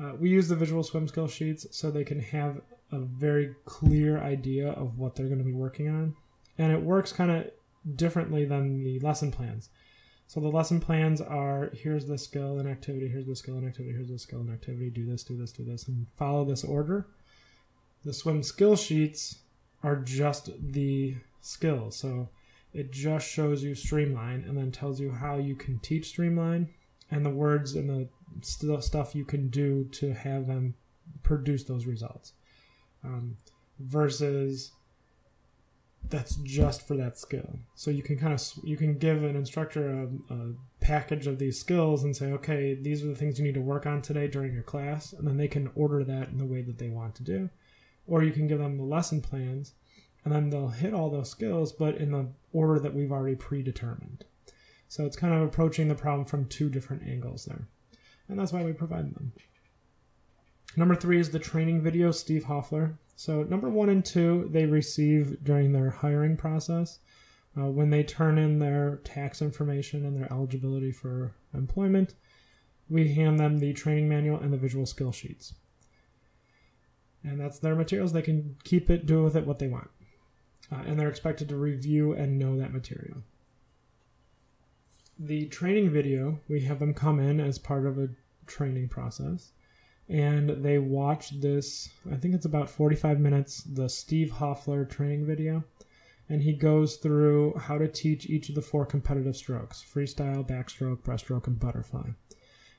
uh, 0.00 0.12
we 0.18 0.30
use 0.30 0.48
the 0.48 0.56
visual 0.56 0.82
swim 0.82 1.08
skill 1.08 1.28
sheets 1.28 1.66
so 1.70 1.90
they 1.90 2.04
can 2.04 2.20
have 2.20 2.60
a 2.92 2.98
very 2.98 3.54
clear 3.64 4.18
idea 4.18 4.70
of 4.70 4.98
what 4.98 5.14
they're 5.14 5.26
going 5.26 5.38
to 5.38 5.44
be 5.44 5.52
working 5.52 5.88
on. 5.88 6.14
And 6.56 6.72
it 6.72 6.82
works 6.82 7.12
kind 7.12 7.30
of 7.30 7.50
differently 7.96 8.44
than 8.44 8.82
the 8.82 8.98
lesson 9.00 9.30
plans. 9.30 9.70
So 10.28 10.40
the 10.40 10.48
lesson 10.48 10.78
plans 10.78 11.22
are 11.22 11.70
here's 11.72 12.04
the 12.04 12.18
skill 12.18 12.58
and 12.58 12.68
activity, 12.68 13.08
here's 13.08 13.26
the 13.26 13.34
skill 13.34 13.56
and 13.56 13.66
activity, 13.66 13.94
here's 13.94 14.10
the 14.10 14.18
skill 14.18 14.40
and 14.40 14.50
activity, 14.50 14.90
do 14.90 15.06
this, 15.06 15.24
do 15.24 15.38
this, 15.38 15.52
do 15.52 15.64
this, 15.64 15.88
and 15.88 16.06
follow 16.16 16.44
this 16.44 16.64
order. 16.64 17.08
The 18.04 18.12
swim 18.12 18.42
skill 18.42 18.76
sheets 18.76 19.38
are 19.82 19.96
just 19.96 20.50
the 20.60 21.16
skills. 21.40 21.96
So 21.96 22.28
it 22.74 22.92
just 22.92 23.26
shows 23.26 23.62
you 23.62 23.74
streamline 23.74 24.44
and 24.46 24.58
then 24.58 24.70
tells 24.70 25.00
you 25.00 25.10
how 25.10 25.38
you 25.38 25.56
can 25.56 25.78
teach 25.78 26.08
streamline 26.08 26.68
and 27.10 27.24
the 27.24 27.30
words 27.30 27.74
and 27.74 27.88
the 27.88 28.08
st- 28.42 28.84
stuff 28.84 29.14
you 29.14 29.24
can 29.24 29.48
do 29.48 29.84
to 29.92 30.12
have 30.12 30.46
them 30.46 30.74
produce 31.22 31.64
those 31.64 31.86
results 31.86 32.34
um, 33.02 33.38
versus 33.78 34.72
that's 36.10 36.36
just 36.36 36.86
for 36.86 36.96
that 36.96 37.18
skill. 37.18 37.58
So 37.74 37.90
you 37.90 38.02
can 38.02 38.18
kind 38.18 38.32
of 38.32 38.42
you 38.62 38.76
can 38.76 38.98
give 38.98 39.22
an 39.24 39.36
instructor 39.36 39.90
a, 39.90 40.34
a, 40.34 40.54
package 40.80 41.26
of 41.26 41.38
these 41.38 41.58
skills 41.58 42.04
and 42.04 42.16
say, 42.16 42.26
okay, 42.32 42.74
these 42.74 43.02
are 43.02 43.08
the 43.08 43.14
things 43.14 43.38
you 43.38 43.44
need 43.44 43.54
to 43.54 43.60
work 43.60 43.84
on 43.84 44.00
today 44.00 44.28
during 44.28 44.54
your 44.54 44.62
class, 44.62 45.12
and 45.12 45.26
then 45.26 45.36
they 45.36 45.48
can 45.48 45.70
order 45.74 46.04
that 46.04 46.28
in 46.28 46.38
the 46.38 46.46
way 46.46 46.62
that 46.62 46.78
they 46.78 46.88
want 46.88 47.14
to 47.16 47.24
do. 47.24 47.50
Or 48.06 48.22
you 48.22 48.30
can 48.30 48.46
give 48.46 48.60
them 48.60 48.78
the 48.78 48.84
lesson 48.84 49.20
plans, 49.20 49.74
and 50.24 50.32
then 50.32 50.50
they'll 50.50 50.68
hit 50.68 50.94
all 50.94 51.10
those 51.10 51.30
skills, 51.30 51.72
but 51.72 51.96
in 51.96 52.12
the 52.12 52.28
order 52.52 52.78
that 52.78 52.94
we've 52.94 53.12
already 53.12 53.36
predetermined. 53.36 54.24
So 54.88 55.04
it's 55.04 55.16
kind 55.16 55.34
of 55.34 55.42
approaching 55.42 55.88
the 55.88 55.94
problem 55.94 56.24
from 56.24 56.46
two 56.46 56.70
different 56.70 57.02
angles 57.02 57.44
there, 57.44 57.66
and 58.28 58.38
that's 58.38 58.52
why 58.52 58.62
we 58.62 58.72
provide 58.72 59.14
them. 59.14 59.32
Number 60.76 60.94
three 60.94 61.18
is 61.18 61.30
the 61.30 61.40
training 61.40 61.82
video, 61.82 62.12
Steve 62.12 62.44
Hoffler. 62.44 62.98
So, 63.18 63.42
number 63.42 63.68
one 63.68 63.88
and 63.88 64.04
two, 64.04 64.48
they 64.52 64.64
receive 64.64 65.42
during 65.42 65.72
their 65.72 65.90
hiring 65.90 66.36
process. 66.36 67.00
Uh, 67.58 67.66
when 67.66 67.90
they 67.90 68.04
turn 68.04 68.38
in 68.38 68.60
their 68.60 69.00
tax 69.02 69.42
information 69.42 70.06
and 70.06 70.16
their 70.16 70.32
eligibility 70.32 70.92
for 70.92 71.34
employment, 71.52 72.14
we 72.88 73.12
hand 73.12 73.40
them 73.40 73.58
the 73.58 73.72
training 73.72 74.08
manual 74.08 74.38
and 74.38 74.52
the 74.52 74.56
visual 74.56 74.86
skill 74.86 75.10
sheets. 75.10 75.54
And 77.24 77.40
that's 77.40 77.58
their 77.58 77.74
materials. 77.74 78.12
They 78.12 78.22
can 78.22 78.54
keep 78.62 78.88
it, 78.88 79.04
do 79.04 79.24
with 79.24 79.34
it 79.34 79.44
what 79.44 79.58
they 79.58 79.66
want. 79.66 79.90
Uh, 80.70 80.84
and 80.86 80.96
they're 80.96 81.08
expected 81.08 81.48
to 81.48 81.56
review 81.56 82.12
and 82.12 82.38
know 82.38 82.56
that 82.56 82.72
material. 82.72 83.24
The 85.18 85.46
training 85.46 85.90
video, 85.90 86.38
we 86.48 86.60
have 86.60 86.78
them 86.78 86.94
come 86.94 87.18
in 87.18 87.40
as 87.40 87.58
part 87.58 87.84
of 87.84 87.98
a 87.98 88.10
training 88.46 88.90
process 88.90 89.50
and 90.08 90.64
they 90.64 90.78
watch 90.78 91.38
this 91.40 91.90
i 92.10 92.16
think 92.16 92.34
it's 92.34 92.46
about 92.46 92.70
45 92.70 93.20
minutes 93.20 93.62
the 93.62 93.88
steve 93.88 94.30
hoffler 94.30 94.84
training 94.84 95.26
video. 95.26 95.64
And 96.30 96.42
he 96.42 96.52
goes 96.52 96.96
through 96.96 97.54
how 97.54 97.78
to 97.78 97.88
teach 97.88 98.28
each 98.28 98.50
of 98.50 98.54
the 98.54 98.62
four 98.62 98.84
competitive 98.84 99.36
strokes 99.36 99.82
freestyle 99.82 100.46
backstroke 100.46 101.02
breaststroke 101.02 101.46
and 101.46 101.58
butterfly. 101.58 102.10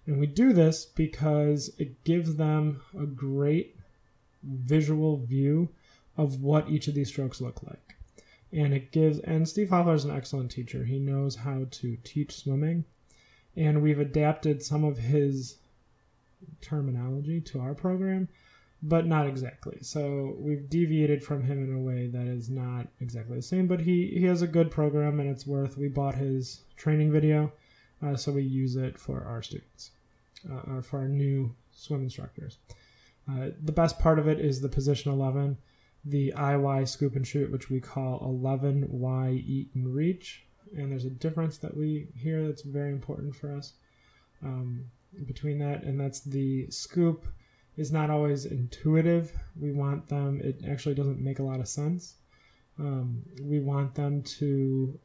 And 0.06 0.20
we 0.20 0.28
do 0.28 0.54
this 0.54 0.86
because 0.86 1.72
it 1.78 2.04
gives 2.04 2.36
them 2.36 2.82
a 2.98 3.06
great 3.06 3.76
visual 4.44 5.18
view 5.18 5.70
of 6.18 6.42
what 6.42 6.70
each 6.70 6.88
of 6.88 6.94
these 6.94 7.10
strokes 7.10 7.42
look 7.42 7.64
like. 7.64 7.96
And 8.52 8.74
it 8.74 8.92
gives 8.92 9.20
and 9.20 9.48
steve 9.48 9.70
hoffler 9.70 9.96
is 9.96 10.06
an 10.06 10.16
excellent 10.16 10.52
teacher. 10.52 10.84
He 10.84 11.00
knows 11.00 11.36
how 11.36 11.66
to 11.72 11.98
teach 12.04 12.36
swimming. 12.36 12.86
And 13.56 13.82
we've 13.82 14.00
adapted 14.00 14.62
some 14.62 14.84
of 14.84 14.98
his 14.98 15.58
terminology 16.62 17.42
to 17.42 17.60
our 17.60 17.74
program, 17.74 18.28
but 18.82 19.06
not 19.06 19.28
exactly. 19.28 19.78
So 19.82 20.36
we've 20.40 20.70
deviated 20.70 21.24
from 21.24 21.44
him 21.44 21.64
in 21.64 21.76
a 21.76 21.80
way 21.80 22.08
that 22.08 22.28
is 22.28 22.50
not 22.50 22.88
exactly 23.02 23.38
the 23.38 23.42
same. 23.42 23.68
But 23.68 23.82
he 23.82 24.08
he 24.08 24.26
has 24.26 24.42
a 24.42 24.48
good 24.48 24.72
program, 24.72 25.20
and 25.20 25.30
it's 25.30 25.48
worth. 25.48 25.78
We 25.78 25.90
bought 25.90 26.16
his 26.16 26.62
training 26.78 27.12
video, 27.12 27.52
uh, 28.02 28.16
so 28.16 28.32
we 28.32 28.44
use 28.44 28.76
it 28.76 28.98
for 28.98 29.24
our 29.24 29.42
students, 29.42 29.92
uh, 30.50 30.76
or 30.76 30.82
for 30.82 31.00
our 31.00 31.08
new 31.08 31.56
swim 31.72 32.04
instructors. 32.04 32.58
Uh, 33.30 33.50
the 33.64 33.72
best 33.72 34.00
part 34.00 34.20
of 34.20 34.28
it 34.28 34.40
is 34.40 34.62
the 34.62 34.70
position 34.70 35.12
11, 35.12 35.58
the 36.06 36.34
IY 36.36 36.88
scoop 36.88 37.16
and 37.16 37.28
shoot, 37.28 37.52
which 37.52 37.70
we 37.70 37.80
call 37.80 38.20
11Y 38.22 39.44
eat 39.46 39.70
and 39.76 39.94
reach. 39.94 40.46
And 40.76 40.92
there's 40.92 41.06
a 41.06 41.10
difference 41.10 41.58
that 41.60 41.76
we 41.76 42.08
hear 42.16 42.46
that's 42.48 42.62
very 42.62 42.92
important 42.92 43.36
for 43.36 43.54
us. 43.54 43.74
Um, 44.44 44.86
between 45.26 45.60
that, 45.60 45.84
and 45.84 46.00
that's 46.00 46.22
the 46.22 46.70
scoop 46.70 47.28
is 47.78 47.92
not 47.92 48.10
always 48.10 48.46
intuitive. 48.46 49.32
We 49.60 49.72
want 49.72 50.08
them, 50.10 50.42
it 50.44 50.62
actually 50.70 50.96
doesn't 50.96 51.22
make 51.22 51.40
a 51.40 51.44
lot 51.44 51.60
of 51.60 51.68
sense. 51.68 52.16
Um, 52.78 53.22
we 53.42 53.60
want 53.60 53.96
them 53.96 54.22
to 54.24 55.00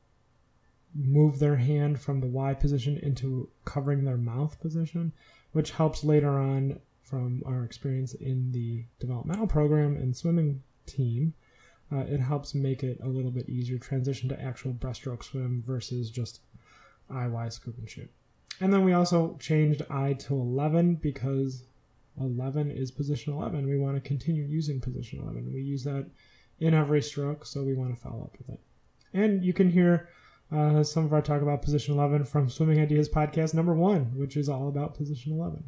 move 0.95 1.39
their 1.39 1.57
hand 1.57 2.01
from 2.01 2.21
the 2.21 2.27
Y 2.27 2.55
position 2.55 2.99
into 2.99 3.49
covering 3.65 4.05
their 4.05 4.17
mouth 4.17 4.61
position, 4.61 5.13
which 5.53 5.73
helps 5.73 6.05
later 6.05 6.39
on 6.39 6.81
from 7.01 7.43
our 7.47 7.65
experience 7.65 8.15
in 8.15 8.53
the 8.53 8.85
developmental 8.99 9.47
program 9.47 9.97
and 9.97 10.17
swimming 10.17 10.63
team. 10.87 11.35
Uh, 11.93 11.99
it 11.99 12.19
helps 12.21 12.55
make 12.55 12.83
it 12.83 12.99
a 13.03 13.09
little 13.09 13.31
bit 13.31 13.49
easier 13.49 13.79
transition 13.79 14.29
to 14.29 14.41
actual 14.41 14.73
breaststroke 14.73 15.23
swim 15.23 15.63
versus 15.65 16.11
just 16.11 16.41
IY 17.11 17.53
scoop 17.53 17.77
and 17.79 17.89
shoot. 17.89 18.11
And 18.61 18.73
then 18.73 18.85
we 18.85 18.93
also 18.93 19.37
changed 19.41 19.83
I 19.91 20.13
to 20.15 20.35
11 20.35 20.97
because 20.97 21.65
11 22.21 22.71
is 22.71 22.91
position 22.91 23.33
11. 23.33 23.67
We 23.67 23.79
want 23.79 23.97
to 23.97 24.01
continue 24.01 24.45
using 24.45 24.81
position 24.81 25.21
11. 25.21 25.53
We 25.53 25.61
use 25.61 25.85
that 25.85 26.07
in 26.61 26.75
every 26.75 27.03
stroke, 27.03 27.45
so 27.45 27.63
we 27.65 27.75
want 27.75 27.95
to 27.95 28.01
follow 28.01 28.23
up 28.23 28.37
with 28.39 28.51
it. 28.51 28.61
And 29.13 29.45
you 29.45 29.53
can 29.53 29.71
hear 29.71 30.09
uh, 30.53 30.83
some 30.85 31.05
of 31.05 31.13
our 31.13 31.23
talk 31.23 31.43
about 31.43 31.63
position 31.63 31.95
11 31.95 32.25
from 32.25 32.49
Swimming 32.49 32.81
Ideas 32.81 33.09
podcast 33.09 33.55
number 33.55 33.75
one, 33.75 34.17
which 34.17 34.37
is 34.37 34.49
all 34.49 34.69
about 34.69 34.95
position 34.95 35.33
11. 35.33 35.65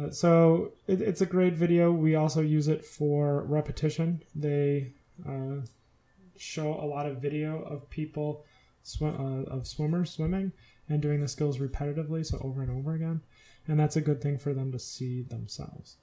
Uh, 0.00 0.10
so 0.10 0.72
it, 0.86 1.00
it's 1.00 1.20
a 1.20 1.26
great 1.26 1.54
video. 1.54 1.92
We 1.92 2.14
also 2.14 2.40
use 2.40 2.68
it 2.68 2.84
for 2.84 3.42
repetition. 3.44 4.22
They 4.34 4.92
uh, 5.26 5.64
show 6.36 6.74
a 6.74 6.86
lot 6.86 7.06
of 7.06 7.18
video 7.18 7.62
of 7.62 7.88
people 7.88 8.44
swim, 8.82 9.14
uh, 9.48 9.50
of 9.50 9.66
swimmers 9.66 10.10
swimming 10.10 10.52
and 10.88 11.00
doing 11.00 11.20
the 11.20 11.28
skills 11.28 11.58
repetitively, 11.58 12.24
so 12.24 12.38
over 12.42 12.62
and 12.62 12.70
over 12.70 12.94
again. 12.94 13.20
And 13.66 13.78
that's 13.78 13.96
a 13.96 14.00
good 14.00 14.20
thing 14.20 14.38
for 14.38 14.52
them 14.52 14.72
to 14.72 14.78
see 14.78 15.22
themselves. 15.22 15.96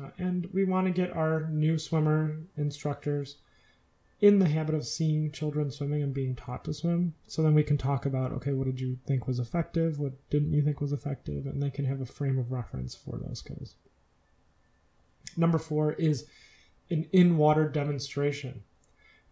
Uh, 0.00 0.08
and 0.18 0.48
we 0.52 0.64
want 0.64 0.86
to 0.86 0.92
get 0.92 1.14
our 1.14 1.48
new 1.50 1.78
swimmer 1.78 2.38
instructors 2.56 3.36
in 4.20 4.38
the 4.38 4.48
habit 4.48 4.74
of 4.74 4.86
seeing 4.86 5.32
children 5.32 5.70
swimming 5.70 6.02
and 6.02 6.14
being 6.14 6.34
taught 6.34 6.64
to 6.64 6.72
swim. 6.72 7.12
So 7.26 7.42
then 7.42 7.54
we 7.54 7.64
can 7.64 7.76
talk 7.76 8.06
about 8.06 8.32
okay, 8.32 8.52
what 8.52 8.66
did 8.66 8.80
you 8.80 8.96
think 9.06 9.26
was 9.26 9.38
effective? 9.38 9.98
What 9.98 10.12
didn't 10.30 10.52
you 10.52 10.62
think 10.62 10.80
was 10.80 10.92
effective? 10.92 11.44
And 11.44 11.62
they 11.62 11.70
can 11.70 11.84
have 11.84 12.00
a 12.00 12.06
frame 12.06 12.38
of 12.38 12.52
reference 12.52 12.94
for 12.94 13.18
those 13.18 13.40
skills. 13.40 13.74
Number 15.36 15.58
four 15.58 15.92
is 15.94 16.26
an 16.88 17.08
in 17.12 17.36
water 17.36 17.68
demonstration. 17.68 18.62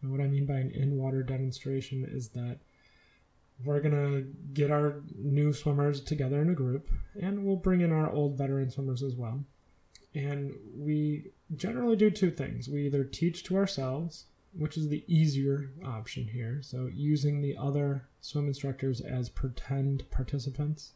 And 0.03 0.11
what 0.11 0.21
I 0.21 0.27
mean 0.27 0.47
by 0.47 0.55
an 0.55 0.71
in 0.71 0.97
water 0.97 1.23
demonstration 1.23 2.07
is 2.11 2.31
that 2.31 2.59
we're 3.65 3.81
gonna 3.81 4.23
get 4.53 4.71
our 4.71 5.03
new 5.17 5.53
swimmers 5.53 6.01
together 6.01 6.41
in 6.41 6.51
a 6.51 6.55
group 6.55 6.91
and 7.21 7.45
we'll 7.45 7.57
bring 7.57 7.81
in 7.81 7.93
our 7.93 8.11
old 8.11 8.37
veteran 8.37 8.71
swimmers 8.71 9.03
as 9.03 9.15
well. 9.15 9.45
And 10.15 10.55
we 10.77 11.31
generally 11.57 11.97
do 11.97 12.11
two 12.11 12.31
things. 12.31 12.69
We 12.69 12.87
either 12.87 13.05
teach 13.05 13.45
to 13.45 13.57
ourselves 13.57 14.27
which 14.53 14.77
is 14.77 14.89
the 14.89 15.05
easier 15.07 15.71
option 15.85 16.27
here 16.27 16.61
so 16.61 16.91
using 16.93 17.41
the 17.41 17.57
other 17.57 18.09
swim 18.21 18.49
instructors 18.49 19.01
as 19.01 19.29
pretend 19.29 20.11
participants 20.11 20.93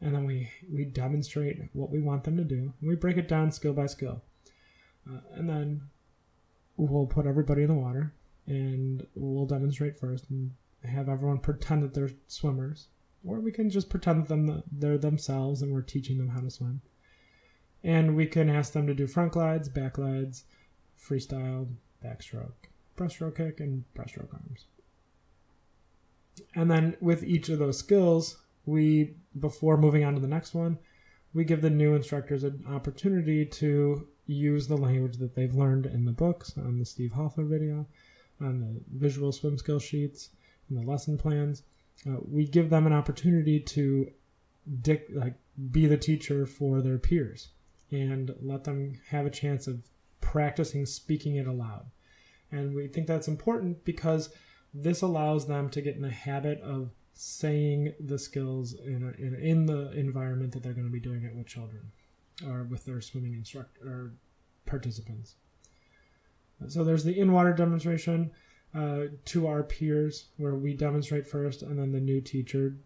and 0.00 0.14
then 0.14 0.24
we 0.24 0.50
we 0.72 0.84
demonstrate 0.84 1.60
what 1.74 1.90
we 1.90 2.00
want 2.00 2.24
them 2.24 2.36
to 2.36 2.42
do 2.42 2.72
we 2.82 2.96
break 2.96 3.16
it 3.16 3.28
down 3.28 3.52
skill 3.52 3.72
by 3.72 3.86
skill. 3.86 4.20
Uh, 5.08 5.18
and 5.34 5.48
then 5.48 5.82
we'll 6.76 7.06
put 7.06 7.26
everybody 7.26 7.62
in 7.62 7.68
the 7.68 7.74
water 7.74 8.12
and 8.46 9.06
we'll 9.14 9.46
demonstrate 9.46 9.96
first 9.96 10.28
and 10.30 10.52
have 10.84 11.08
everyone 11.08 11.38
pretend 11.38 11.82
that 11.82 11.94
they're 11.94 12.10
swimmers, 12.26 12.88
or 13.24 13.40
we 13.40 13.52
can 13.52 13.70
just 13.70 13.88
pretend 13.88 14.22
that 14.22 14.28
them 14.28 14.62
they're 14.70 14.98
themselves 14.98 15.62
and 15.62 15.72
we're 15.72 15.82
teaching 15.82 16.18
them 16.18 16.28
how 16.28 16.40
to 16.40 16.50
swim. 16.50 16.80
And 17.84 18.16
we 18.16 18.26
can 18.26 18.48
ask 18.48 18.72
them 18.72 18.86
to 18.86 18.94
do 18.94 19.06
front 19.06 19.32
glides, 19.32 19.68
back 19.68 19.94
glides, 19.94 20.44
freestyle, 21.00 21.68
backstroke, 22.04 22.68
breaststroke 22.96 23.36
kick, 23.36 23.60
and 23.60 23.84
breaststroke 23.96 24.32
arms. 24.32 24.66
And 26.54 26.70
then 26.70 26.96
with 27.00 27.24
each 27.24 27.48
of 27.48 27.58
those 27.58 27.78
skills, 27.78 28.36
we 28.64 29.16
before 29.38 29.76
moving 29.76 30.04
on 30.04 30.14
to 30.14 30.20
the 30.20 30.28
next 30.28 30.54
one, 30.54 30.78
we 31.34 31.44
give 31.44 31.62
the 31.62 31.70
new 31.70 31.94
instructors 31.94 32.44
an 32.44 32.64
opportunity 32.68 33.44
to 33.44 34.06
use 34.26 34.68
the 34.68 34.76
language 34.76 35.16
that 35.16 35.34
they've 35.34 35.54
learned 35.54 35.86
in 35.86 36.04
the 36.04 36.12
books, 36.12 36.56
on 36.56 36.78
the 36.78 36.84
Steve 36.84 37.12
Hoffler 37.12 37.44
video, 37.44 37.86
on 38.40 38.60
the 38.60 38.80
visual 38.98 39.32
swim 39.32 39.58
skill 39.58 39.78
sheets, 39.78 40.30
in 40.68 40.76
the 40.76 40.82
lesson 40.82 41.18
plans. 41.18 41.62
Uh, 42.06 42.16
we 42.26 42.46
give 42.46 42.70
them 42.70 42.86
an 42.86 42.92
opportunity 42.92 43.60
to 43.60 44.10
dic- 44.80 45.08
like 45.12 45.34
be 45.70 45.86
the 45.86 45.96
teacher 45.96 46.46
for 46.46 46.80
their 46.80 46.98
peers 46.98 47.48
and 47.90 48.34
let 48.40 48.64
them 48.64 49.00
have 49.08 49.26
a 49.26 49.30
chance 49.30 49.66
of 49.66 49.84
practicing 50.20 50.86
speaking 50.86 51.36
it 51.36 51.46
aloud. 51.46 51.86
And 52.50 52.74
we 52.74 52.88
think 52.88 53.06
that's 53.06 53.28
important 53.28 53.84
because 53.84 54.30
this 54.74 55.02
allows 55.02 55.46
them 55.46 55.68
to 55.70 55.82
get 55.82 55.96
in 55.96 56.02
the 56.02 56.10
habit 56.10 56.60
of 56.62 56.90
saying 57.14 57.92
the 58.00 58.18
skills 58.18 58.72
in, 58.72 59.14
in, 59.18 59.34
in 59.34 59.66
the 59.66 59.90
environment 59.92 60.52
that 60.52 60.62
they're 60.62 60.72
going 60.72 60.86
to 60.86 60.92
be 60.92 61.00
doing 61.00 61.24
it 61.24 61.34
with 61.34 61.46
children 61.46 61.92
or 62.48 62.64
with 62.64 62.84
their 62.84 63.00
swimming 63.00 63.34
instructor 63.34 63.86
or 63.86 64.14
participants. 64.64 65.36
So 66.68 66.84
there's 66.84 67.04
the 67.04 67.18
in-water 67.18 67.52
demonstration 67.52 68.30
uh, 68.74 69.04
to 69.26 69.46
our 69.46 69.62
peers 69.62 70.26
where 70.36 70.54
we 70.54 70.74
demonstrate 70.74 71.26
first 71.26 71.62
and 71.62 71.78
then 71.78 71.92
the 71.92 72.00
new 72.00 72.20
teacher 72.20 72.76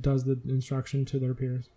does 0.00 0.24
the 0.24 0.40
instruction 0.48 1.04
to 1.04 1.18
their 1.18 1.34
peers. 1.34 1.68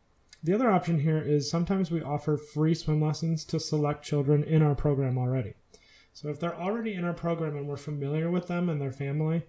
The 0.44 0.54
other 0.54 0.70
option 0.70 1.00
here 1.00 1.20
is 1.20 1.50
sometimes 1.50 1.90
we 1.90 2.04
offer 2.04 2.38
free 2.38 2.76
swim 2.76 3.02
lessons 3.02 3.46
to 3.46 3.60
select 3.60 4.06
children 4.06 4.44
in 4.44 4.62
our 4.62 4.76
program 4.76 5.18
already. 5.18 5.54
So 6.14 6.30
if 6.30 6.40
they're 6.40 6.56
already 6.56 6.94
in 6.94 7.04
our 7.04 7.14
program 7.14 7.58
and 7.58 7.68
we're 7.68 7.78
familiar 7.78 8.30
with 8.30 8.48
them 8.48 8.70
and 8.70 8.80
their 8.80 8.92
family, 8.92 9.44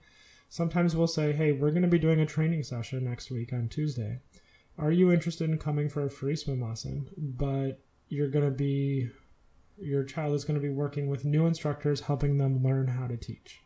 sometimes 0.48 0.96
we'll 0.96 1.06
say, 1.06 1.32
hey, 1.32 1.52
we're 1.52 1.70
going 1.70 1.82
to 1.82 1.88
be 1.88 1.98
doing 1.98 2.20
a 2.20 2.26
training 2.26 2.62
session 2.62 3.04
next 3.04 3.30
week 3.30 3.52
on 3.52 3.68
Tuesday. 3.68 4.20
Are 4.78 4.90
you 4.90 5.12
interested 5.12 5.50
in 5.50 5.58
coming 5.58 5.88
for 5.88 6.04
a 6.04 6.10
free 6.10 6.34
swim 6.34 6.62
lesson? 6.62 7.08
But 7.16 7.80
you're 8.08 8.30
going 8.30 8.44
to 8.44 8.50
be, 8.50 9.10
your 9.78 10.04
child 10.04 10.34
is 10.34 10.44
going 10.44 10.60
to 10.60 10.66
be 10.66 10.72
working 10.72 11.08
with 11.08 11.24
new 11.24 11.46
instructors, 11.46 12.00
helping 12.00 12.38
them 12.38 12.62
learn 12.62 12.88
how 12.88 13.06
to 13.06 13.16
teach. 13.16 13.60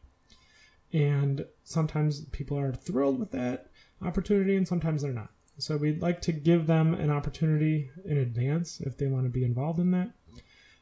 And 0.93 1.45
sometimes 1.63 2.25
people 2.27 2.59
are 2.59 2.73
thrilled 2.73 3.19
with 3.19 3.31
that 3.33 3.71
opportunity 4.03 4.57
and 4.57 4.67
sometimes 4.67 5.03
they're 5.03 5.13
not. 5.13 5.31
So 5.59 5.77
we'd 5.77 6.01
like 6.01 6.23
to 6.23 6.33
give 6.33 6.67
them 6.67 6.95
an 6.95 7.11
opportunity 7.11 7.91
in 8.05 8.17
advance 8.17 8.81
if 8.81 8.97
they 8.97 9.07
want 9.07 9.25
to 9.25 9.31
be 9.31 9.45
involved 9.45 9.79
in 9.79 9.91
that. 9.93 10.11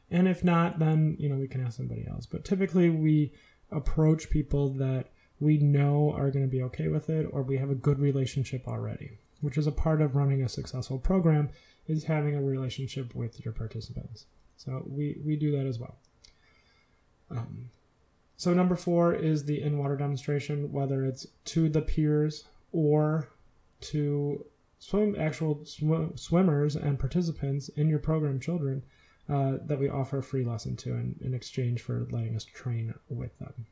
And 0.09 0.27
if 0.27 0.43
not, 0.43 0.79
then 0.79 1.15
you 1.19 1.29
know 1.29 1.35
we 1.35 1.47
can 1.47 1.63
ask 1.63 1.77
somebody 1.77 2.07
else. 2.09 2.25
But 2.25 2.45
typically 2.45 2.89
we 2.89 3.33
approach 3.71 4.29
people 4.29 4.69
that 4.75 5.07
we 5.39 5.57
know 5.57 6.13
are 6.15 6.31
going 6.31 6.45
to 6.45 6.51
be 6.51 6.63
okay 6.63 6.87
with 6.87 7.09
it 7.09 7.27
or 7.31 7.43
we 7.43 7.57
have 7.57 7.69
a 7.69 7.75
good 7.75 7.99
relationship 7.99 8.67
already, 8.67 9.19
which 9.41 9.57
is 9.57 9.67
a 9.67 9.71
part 9.71 10.01
of 10.01 10.15
running 10.15 10.41
a 10.41 10.49
successful 10.49 10.97
program 10.97 11.49
is 11.87 12.03
having 12.05 12.35
a 12.35 12.41
relationship 12.41 13.15
with 13.15 13.43
your 13.43 13.53
participants. 13.53 14.25
So 14.57 14.83
we, 14.87 15.17
we 15.25 15.35
do 15.35 15.51
that 15.57 15.65
as 15.65 15.79
well. 15.79 15.97
Um, 17.31 17.69
so 18.39 18.53
number 18.53 18.77
four 18.77 19.13
is 19.13 19.43
the 19.43 19.61
in-water 19.61 19.97
demonstration, 19.97 20.71
whether 20.71 21.03
it's 21.03 21.27
to 21.43 21.67
the 21.67 21.81
peers 21.81 22.45
or 22.71 23.27
to 23.81 24.45
swim 24.79 25.13
actual 25.19 25.65
sw- 25.65 26.15
swimmers 26.15 26.77
and 26.77 26.97
participants 26.97 27.67
in 27.67 27.89
your 27.89 27.99
program 27.99 28.39
children 28.39 28.81
uh, 29.27 29.57
that 29.65 29.77
we 29.77 29.89
offer 29.89 30.19
a 30.19 30.23
free 30.23 30.45
lesson 30.45 30.77
to 30.77 30.91
in, 30.91 31.17
in 31.19 31.33
exchange 31.33 31.81
for 31.81 32.07
letting 32.11 32.33
us 32.33 32.45
train 32.45 32.93
with 33.09 33.37
them. 33.39 33.65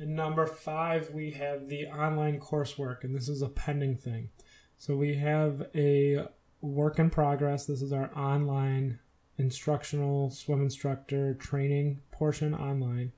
And 0.00 0.16
number 0.16 0.48
five, 0.48 1.12
we 1.12 1.30
have 1.30 1.68
the 1.68 1.86
online 1.86 2.40
coursework, 2.40 3.04
and 3.04 3.14
this 3.14 3.28
is 3.28 3.40
a 3.40 3.48
pending 3.48 3.94
thing. 3.94 4.30
So 4.78 4.96
we 4.96 5.14
have 5.14 5.68
a 5.76 6.26
work 6.60 6.98
in 6.98 7.08
progress. 7.08 7.66
This 7.66 7.82
is 7.82 7.92
our 7.92 8.10
online 8.18 8.98
instructional 9.38 10.28
swim 10.30 10.60
instructor 10.60 11.34
training 11.34 12.00
portion 12.10 12.52
online. 12.52 13.12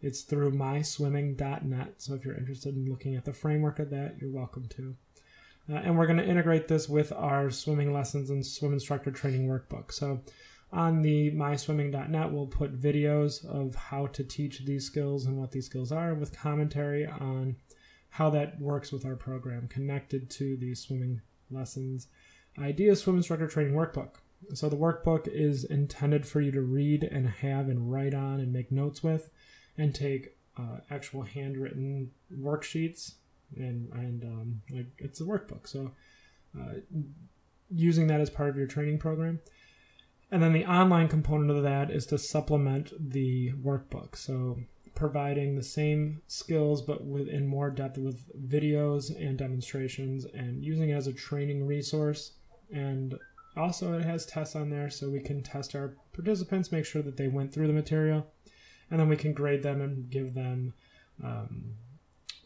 It's 0.00 0.22
through 0.22 0.52
myswimming.net. 0.52 1.94
So 1.98 2.14
if 2.14 2.24
you're 2.24 2.36
interested 2.36 2.76
in 2.76 2.88
looking 2.88 3.16
at 3.16 3.24
the 3.24 3.32
framework 3.32 3.78
of 3.78 3.90
that, 3.90 4.16
you're 4.20 4.30
welcome 4.30 4.66
to. 4.76 4.96
Uh, 5.70 5.76
and 5.76 5.98
we're 5.98 6.06
going 6.06 6.18
to 6.18 6.28
integrate 6.28 6.68
this 6.68 6.88
with 6.88 7.12
our 7.12 7.50
swimming 7.50 7.92
lessons 7.92 8.30
and 8.30 8.44
swim 8.44 8.72
instructor 8.72 9.10
training 9.10 9.48
workbook. 9.48 9.92
So 9.92 10.20
on 10.72 11.02
the 11.02 11.30
myswimming.net, 11.32 12.32
we'll 12.32 12.46
put 12.46 12.80
videos 12.80 13.44
of 13.44 13.74
how 13.74 14.06
to 14.08 14.22
teach 14.22 14.64
these 14.64 14.84
skills 14.84 15.26
and 15.26 15.36
what 15.36 15.50
these 15.50 15.66
skills 15.66 15.92
are 15.92 16.14
with 16.14 16.38
commentary 16.38 17.06
on 17.06 17.56
how 18.10 18.30
that 18.30 18.60
works 18.60 18.92
with 18.92 19.04
our 19.04 19.16
program 19.16 19.68
connected 19.68 20.30
to 20.30 20.56
the 20.56 20.74
swimming 20.74 21.20
lessons. 21.50 22.08
Idea 22.58 22.96
Swim 22.96 23.16
Instructor 23.16 23.46
Training 23.46 23.74
Workbook. 23.74 24.16
So 24.54 24.68
the 24.68 24.76
workbook 24.76 25.26
is 25.26 25.64
intended 25.64 26.26
for 26.26 26.40
you 26.40 26.52
to 26.52 26.60
read 26.60 27.02
and 27.02 27.28
have 27.28 27.68
and 27.68 27.90
write 27.90 28.14
on 28.14 28.40
and 28.40 28.52
make 28.52 28.70
notes 28.70 29.02
with 29.02 29.30
and 29.78 29.94
take 29.94 30.36
uh, 30.58 30.78
actual 30.90 31.22
handwritten 31.22 32.10
worksheets 32.36 33.14
and 33.56 33.90
and 33.92 34.24
um, 34.24 34.62
like 34.70 34.86
it's 34.98 35.20
a 35.20 35.24
workbook. 35.24 35.66
So 35.66 35.92
uh, 36.58 36.80
using 37.70 38.06
that 38.08 38.20
as 38.20 38.30
part 38.30 38.48
of 38.48 38.56
your 38.56 38.66
training 38.66 38.98
program. 38.98 39.40
And 40.30 40.42
then 40.42 40.52
the 40.52 40.66
online 40.66 41.08
component 41.08 41.50
of 41.50 41.62
that 41.62 41.90
is 41.90 42.04
to 42.06 42.18
supplement 42.18 42.92
the 42.98 43.52
workbook. 43.52 44.16
So 44.16 44.58
providing 44.94 45.54
the 45.54 45.62
same 45.62 46.20
skills 46.26 46.82
but 46.82 47.04
with 47.04 47.28
in 47.28 47.46
more 47.46 47.70
depth 47.70 47.98
with 47.98 48.20
videos 48.50 49.10
and 49.16 49.38
demonstrations 49.38 50.26
and 50.34 50.62
using 50.62 50.90
it 50.90 50.94
as 50.94 51.06
a 51.06 51.12
training 51.12 51.66
resource. 51.66 52.32
And 52.72 53.14
also 53.56 53.98
it 53.98 54.04
has 54.04 54.26
tests 54.26 54.56
on 54.56 54.70
there 54.70 54.90
so 54.90 55.08
we 55.08 55.20
can 55.20 55.42
test 55.42 55.74
our 55.74 55.94
participants, 56.12 56.72
make 56.72 56.84
sure 56.84 57.02
that 57.02 57.16
they 57.16 57.28
went 57.28 57.54
through 57.54 57.68
the 57.68 57.72
material, 57.72 58.26
and 58.90 59.00
then 59.00 59.08
we 59.08 59.16
can 59.16 59.32
grade 59.32 59.62
them 59.62 59.80
and 59.80 60.10
give 60.10 60.34
them 60.34 60.74
um, 61.22 61.74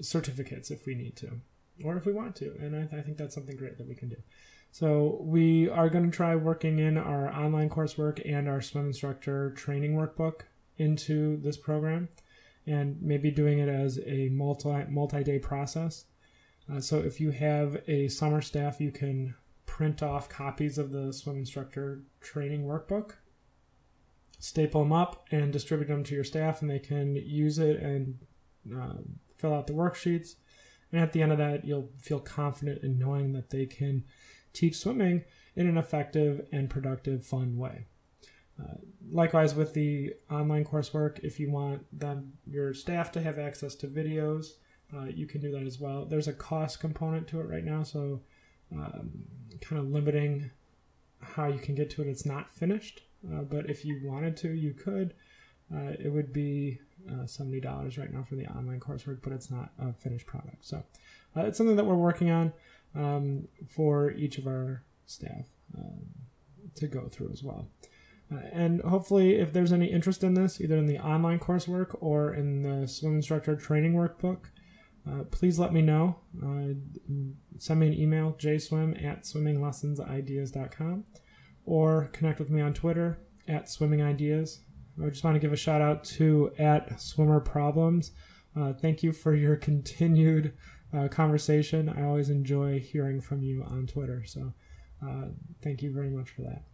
certificates 0.00 0.70
if 0.70 0.86
we 0.86 0.94
need 0.94 1.16
to 1.16 1.40
or 1.84 1.96
if 1.96 2.06
we 2.06 2.12
want 2.12 2.36
to. 2.36 2.54
And 2.60 2.76
I, 2.76 2.98
I 2.98 3.02
think 3.02 3.16
that's 3.16 3.34
something 3.34 3.56
great 3.56 3.78
that 3.78 3.88
we 3.88 3.94
can 3.94 4.08
do. 4.08 4.16
So 4.70 5.18
we 5.20 5.68
are 5.68 5.90
going 5.90 6.10
to 6.10 6.16
try 6.16 6.34
working 6.34 6.78
in 6.78 6.96
our 6.96 7.30
online 7.32 7.68
coursework 7.68 8.22
and 8.24 8.48
our 8.48 8.62
swim 8.62 8.86
instructor 8.86 9.50
training 9.50 9.94
workbook 9.94 10.42
into 10.78 11.36
this 11.38 11.56
program 11.56 12.08
and 12.66 13.00
maybe 13.02 13.30
doing 13.30 13.58
it 13.58 13.68
as 13.68 13.98
a 14.06 14.28
multi 14.30 14.84
multi-day 14.88 15.38
process. 15.38 16.06
Uh, 16.72 16.80
so 16.80 16.98
if 16.98 17.20
you 17.20 17.30
have 17.32 17.82
a 17.86 18.08
summer 18.08 18.40
staff, 18.40 18.80
you 18.80 18.92
can 18.92 19.34
print 19.66 20.02
off 20.02 20.28
copies 20.28 20.78
of 20.78 20.90
the 20.90 21.12
swim 21.12 21.36
instructor 21.36 22.02
training 22.20 22.64
workbook, 22.64 23.12
staple 24.42 24.82
them 24.82 24.92
up, 24.92 25.24
and 25.30 25.52
distribute 25.52 25.86
them 25.86 26.02
to 26.02 26.16
your 26.16 26.24
staff, 26.24 26.60
and 26.60 26.68
they 26.68 26.80
can 26.80 27.14
use 27.14 27.60
it 27.60 27.80
and 27.80 28.18
uh, 28.76 28.94
fill 29.36 29.54
out 29.54 29.68
the 29.68 29.72
worksheets. 29.72 30.34
And 30.90 31.00
at 31.00 31.12
the 31.12 31.22
end 31.22 31.30
of 31.30 31.38
that, 31.38 31.64
you'll 31.64 31.90
feel 32.00 32.18
confident 32.18 32.82
in 32.82 32.98
knowing 32.98 33.34
that 33.34 33.50
they 33.50 33.66
can 33.66 34.02
teach 34.52 34.76
swimming 34.76 35.22
in 35.54 35.68
an 35.68 35.78
effective 35.78 36.44
and 36.50 36.68
productive, 36.68 37.24
fun 37.24 37.56
way. 37.56 37.86
Uh, 38.60 38.78
likewise, 39.12 39.54
with 39.54 39.74
the 39.74 40.12
online 40.28 40.64
coursework, 40.64 41.20
if 41.20 41.38
you 41.38 41.48
want 41.48 41.86
them, 41.96 42.32
your 42.44 42.74
staff 42.74 43.12
to 43.12 43.22
have 43.22 43.38
access 43.38 43.76
to 43.76 43.86
videos, 43.86 44.54
uh, 44.92 45.04
you 45.04 45.26
can 45.26 45.40
do 45.40 45.52
that 45.52 45.62
as 45.62 45.78
well. 45.78 46.04
There's 46.04 46.28
a 46.28 46.32
cost 46.32 46.80
component 46.80 47.28
to 47.28 47.40
it 47.40 47.48
right 47.48 47.64
now, 47.64 47.84
so 47.84 48.22
um, 48.72 49.10
kind 49.60 49.80
of 49.80 49.88
limiting 49.88 50.50
how 51.20 51.46
you 51.46 51.60
can 51.60 51.76
get 51.76 51.90
to 51.90 52.02
it. 52.02 52.08
It's 52.08 52.26
not 52.26 52.50
finished, 52.50 53.02
uh, 53.30 53.42
but 53.42 53.68
if 53.68 53.84
you 53.84 54.00
wanted 54.04 54.36
to, 54.38 54.50
you 54.50 54.72
could. 54.72 55.14
Uh, 55.74 55.92
it 55.98 56.12
would 56.12 56.32
be 56.32 56.78
uh, 57.08 57.24
$70 57.24 57.98
right 57.98 58.12
now 58.12 58.22
for 58.22 58.34
the 58.34 58.46
online 58.46 58.80
coursework, 58.80 59.20
but 59.22 59.32
it's 59.32 59.50
not 59.50 59.70
a 59.78 59.92
finished 59.92 60.26
product. 60.26 60.64
So 60.64 60.82
uh, 61.36 61.42
it's 61.42 61.56
something 61.56 61.76
that 61.76 61.86
we're 61.86 61.94
working 61.94 62.30
on 62.30 62.52
um, 62.94 63.48
for 63.68 64.10
each 64.12 64.38
of 64.38 64.46
our 64.46 64.82
staff 65.06 65.46
um, 65.76 66.04
to 66.74 66.86
go 66.86 67.08
through 67.08 67.30
as 67.32 67.42
well. 67.42 67.68
Uh, 68.32 68.40
and 68.52 68.80
hopefully, 68.82 69.36
if 69.36 69.52
there's 69.52 69.72
any 69.72 69.86
interest 69.86 70.22
in 70.24 70.34
this, 70.34 70.60
either 70.60 70.76
in 70.76 70.86
the 70.86 70.98
online 70.98 71.38
coursework 71.38 71.96
or 72.00 72.34
in 72.34 72.62
the 72.62 72.86
swim 72.86 73.16
instructor 73.16 73.56
training 73.56 73.94
workbook, 73.94 74.46
uh, 75.08 75.24
please 75.30 75.58
let 75.58 75.72
me 75.72 75.82
know. 75.82 76.16
Send 77.58 77.80
me 77.80 77.88
an 77.88 77.94
email, 77.94 78.36
jswim 78.38 79.04
at 79.04 79.22
swimminglessonsideas.com, 79.22 81.04
or 81.64 82.08
connect 82.12 82.38
with 82.38 82.50
me 82.50 82.60
on 82.60 82.74
Twitter 82.74 83.18
at 83.48 83.68
Swimming 83.68 84.02
Ideas. 84.02 84.60
I 85.02 85.08
just 85.08 85.24
want 85.24 85.34
to 85.34 85.40
give 85.40 85.52
a 85.52 85.56
shout 85.56 85.80
out 85.80 86.04
to 86.04 86.52
at 86.58 87.00
swimmer 87.00 87.40
problems. 87.40 88.12
Uh, 88.54 88.72
thank 88.72 89.02
you 89.02 89.12
for 89.12 89.34
your 89.34 89.56
continued 89.70 90.54
uh, 90.96 91.08
conversation. 91.08 91.88
I 91.88 92.02
always 92.02 92.30
enjoy 92.30 92.78
hearing 92.78 93.20
from 93.20 93.42
you 93.42 93.64
on 93.64 93.86
Twitter. 93.86 94.24
So 94.26 94.52
uh, 95.04 95.28
thank 95.62 95.82
you 95.82 95.92
very 95.92 96.10
much 96.10 96.30
for 96.30 96.42
that. 96.42 96.64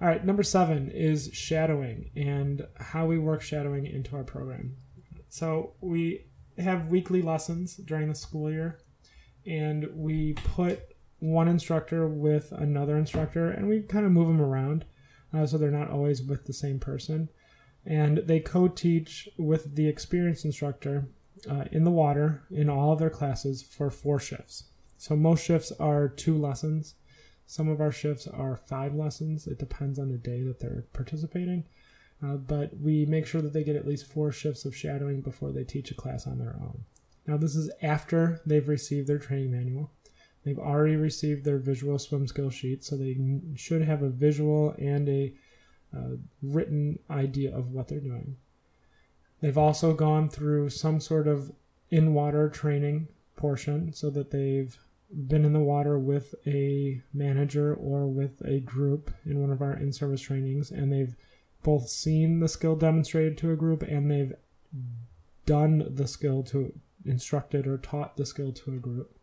All 0.00 0.08
right, 0.08 0.24
number 0.24 0.42
seven 0.42 0.90
is 0.90 1.30
shadowing 1.32 2.10
and 2.16 2.66
how 2.78 3.06
we 3.06 3.18
work 3.18 3.42
shadowing 3.42 3.86
into 3.86 4.16
our 4.16 4.24
program. 4.24 4.76
So 5.28 5.74
we 5.80 6.26
have 6.58 6.88
weekly 6.88 7.22
lessons 7.22 7.76
during 7.76 8.08
the 8.08 8.14
school 8.14 8.50
year, 8.50 8.80
and 9.46 9.88
we 9.94 10.34
put 10.34 10.93
one 11.24 11.48
instructor 11.48 12.06
with 12.06 12.52
another 12.52 12.98
instructor, 12.98 13.50
and 13.50 13.66
we 13.66 13.80
kind 13.80 14.04
of 14.04 14.12
move 14.12 14.28
them 14.28 14.42
around 14.42 14.84
uh, 15.32 15.46
so 15.46 15.56
they're 15.56 15.70
not 15.70 15.90
always 15.90 16.22
with 16.22 16.44
the 16.44 16.52
same 16.52 16.78
person. 16.78 17.30
And 17.86 18.18
they 18.18 18.40
co 18.40 18.68
teach 18.68 19.28
with 19.38 19.74
the 19.74 19.88
experienced 19.88 20.44
instructor 20.44 21.08
uh, 21.50 21.64
in 21.72 21.84
the 21.84 21.90
water 21.90 22.44
in 22.50 22.68
all 22.68 22.92
of 22.92 22.98
their 22.98 23.10
classes 23.10 23.62
for 23.62 23.90
four 23.90 24.20
shifts. 24.20 24.64
So 24.98 25.16
most 25.16 25.44
shifts 25.44 25.72
are 25.80 26.08
two 26.08 26.38
lessons. 26.38 26.94
Some 27.46 27.68
of 27.68 27.80
our 27.80 27.92
shifts 27.92 28.26
are 28.26 28.56
five 28.56 28.94
lessons. 28.94 29.46
It 29.46 29.58
depends 29.58 29.98
on 29.98 30.10
the 30.10 30.18
day 30.18 30.42
that 30.42 30.60
they're 30.60 30.84
participating. 30.92 31.64
Uh, 32.22 32.36
but 32.36 32.78
we 32.78 33.04
make 33.06 33.26
sure 33.26 33.42
that 33.42 33.52
they 33.52 33.64
get 33.64 33.76
at 33.76 33.86
least 33.86 34.10
four 34.10 34.30
shifts 34.32 34.64
of 34.64 34.76
shadowing 34.76 35.20
before 35.20 35.52
they 35.52 35.64
teach 35.64 35.90
a 35.90 35.94
class 35.94 36.26
on 36.26 36.38
their 36.38 36.56
own. 36.60 36.84
Now, 37.26 37.36
this 37.36 37.54
is 37.54 37.70
after 37.82 38.40
they've 38.46 38.68
received 38.68 39.08
their 39.08 39.18
training 39.18 39.50
manual. 39.50 39.90
They've 40.44 40.58
already 40.58 40.96
received 40.96 41.44
their 41.44 41.58
visual 41.58 41.98
swim 41.98 42.26
skill 42.26 42.50
sheet, 42.50 42.84
so 42.84 42.96
they 42.96 43.16
should 43.56 43.82
have 43.82 44.02
a 44.02 44.10
visual 44.10 44.74
and 44.78 45.08
a 45.08 45.32
uh, 45.96 46.16
written 46.42 46.98
idea 47.10 47.56
of 47.56 47.70
what 47.70 47.88
they're 47.88 48.00
doing. 48.00 48.36
They've 49.40 49.58
also 49.58 49.94
gone 49.94 50.28
through 50.28 50.70
some 50.70 51.00
sort 51.00 51.28
of 51.28 51.52
in 51.90 52.14
water 52.14 52.48
training 52.48 53.08
portion 53.36 53.92
so 53.92 54.10
that 54.10 54.30
they've 54.30 54.76
been 55.28 55.44
in 55.44 55.52
the 55.52 55.60
water 55.60 55.98
with 55.98 56.34
a 56.46 57.02
manager 57.12 57.74
or 57.74 58.06
with 58.06 58.42
a 58.44 58.60
group 58.60 59.12
in 59.24 59.40
one 59.40 59.50
of 59.50 59.62
our 59.62 59.74
in 59.74 59.92
service 59.92 60.22
trainings 60.22 60.70
and 60.70 60.92
they've 60.92 61.14
both 61.62 61.88
seen 61.88 62.40
the 62.40 62.48
skill 62.48 62.74
demonstrated 62.74 63.38
to 63.38 63.52
a 63.52 63.56
group 63.56 63.82
and 63.82 64.10
they've 64.10 64.32
done 65.46 65.86
the 65.94 66.06
skill 66.06 66.42
to 66.42 66.72
instructed 67.04 67.66
or 67.66 67.78
taught 67.78 68.16
the 68.16 68.26
skill 68.26 68.52
to 68.52 68.72
a 68.72 68.78
group. 68.78 69.18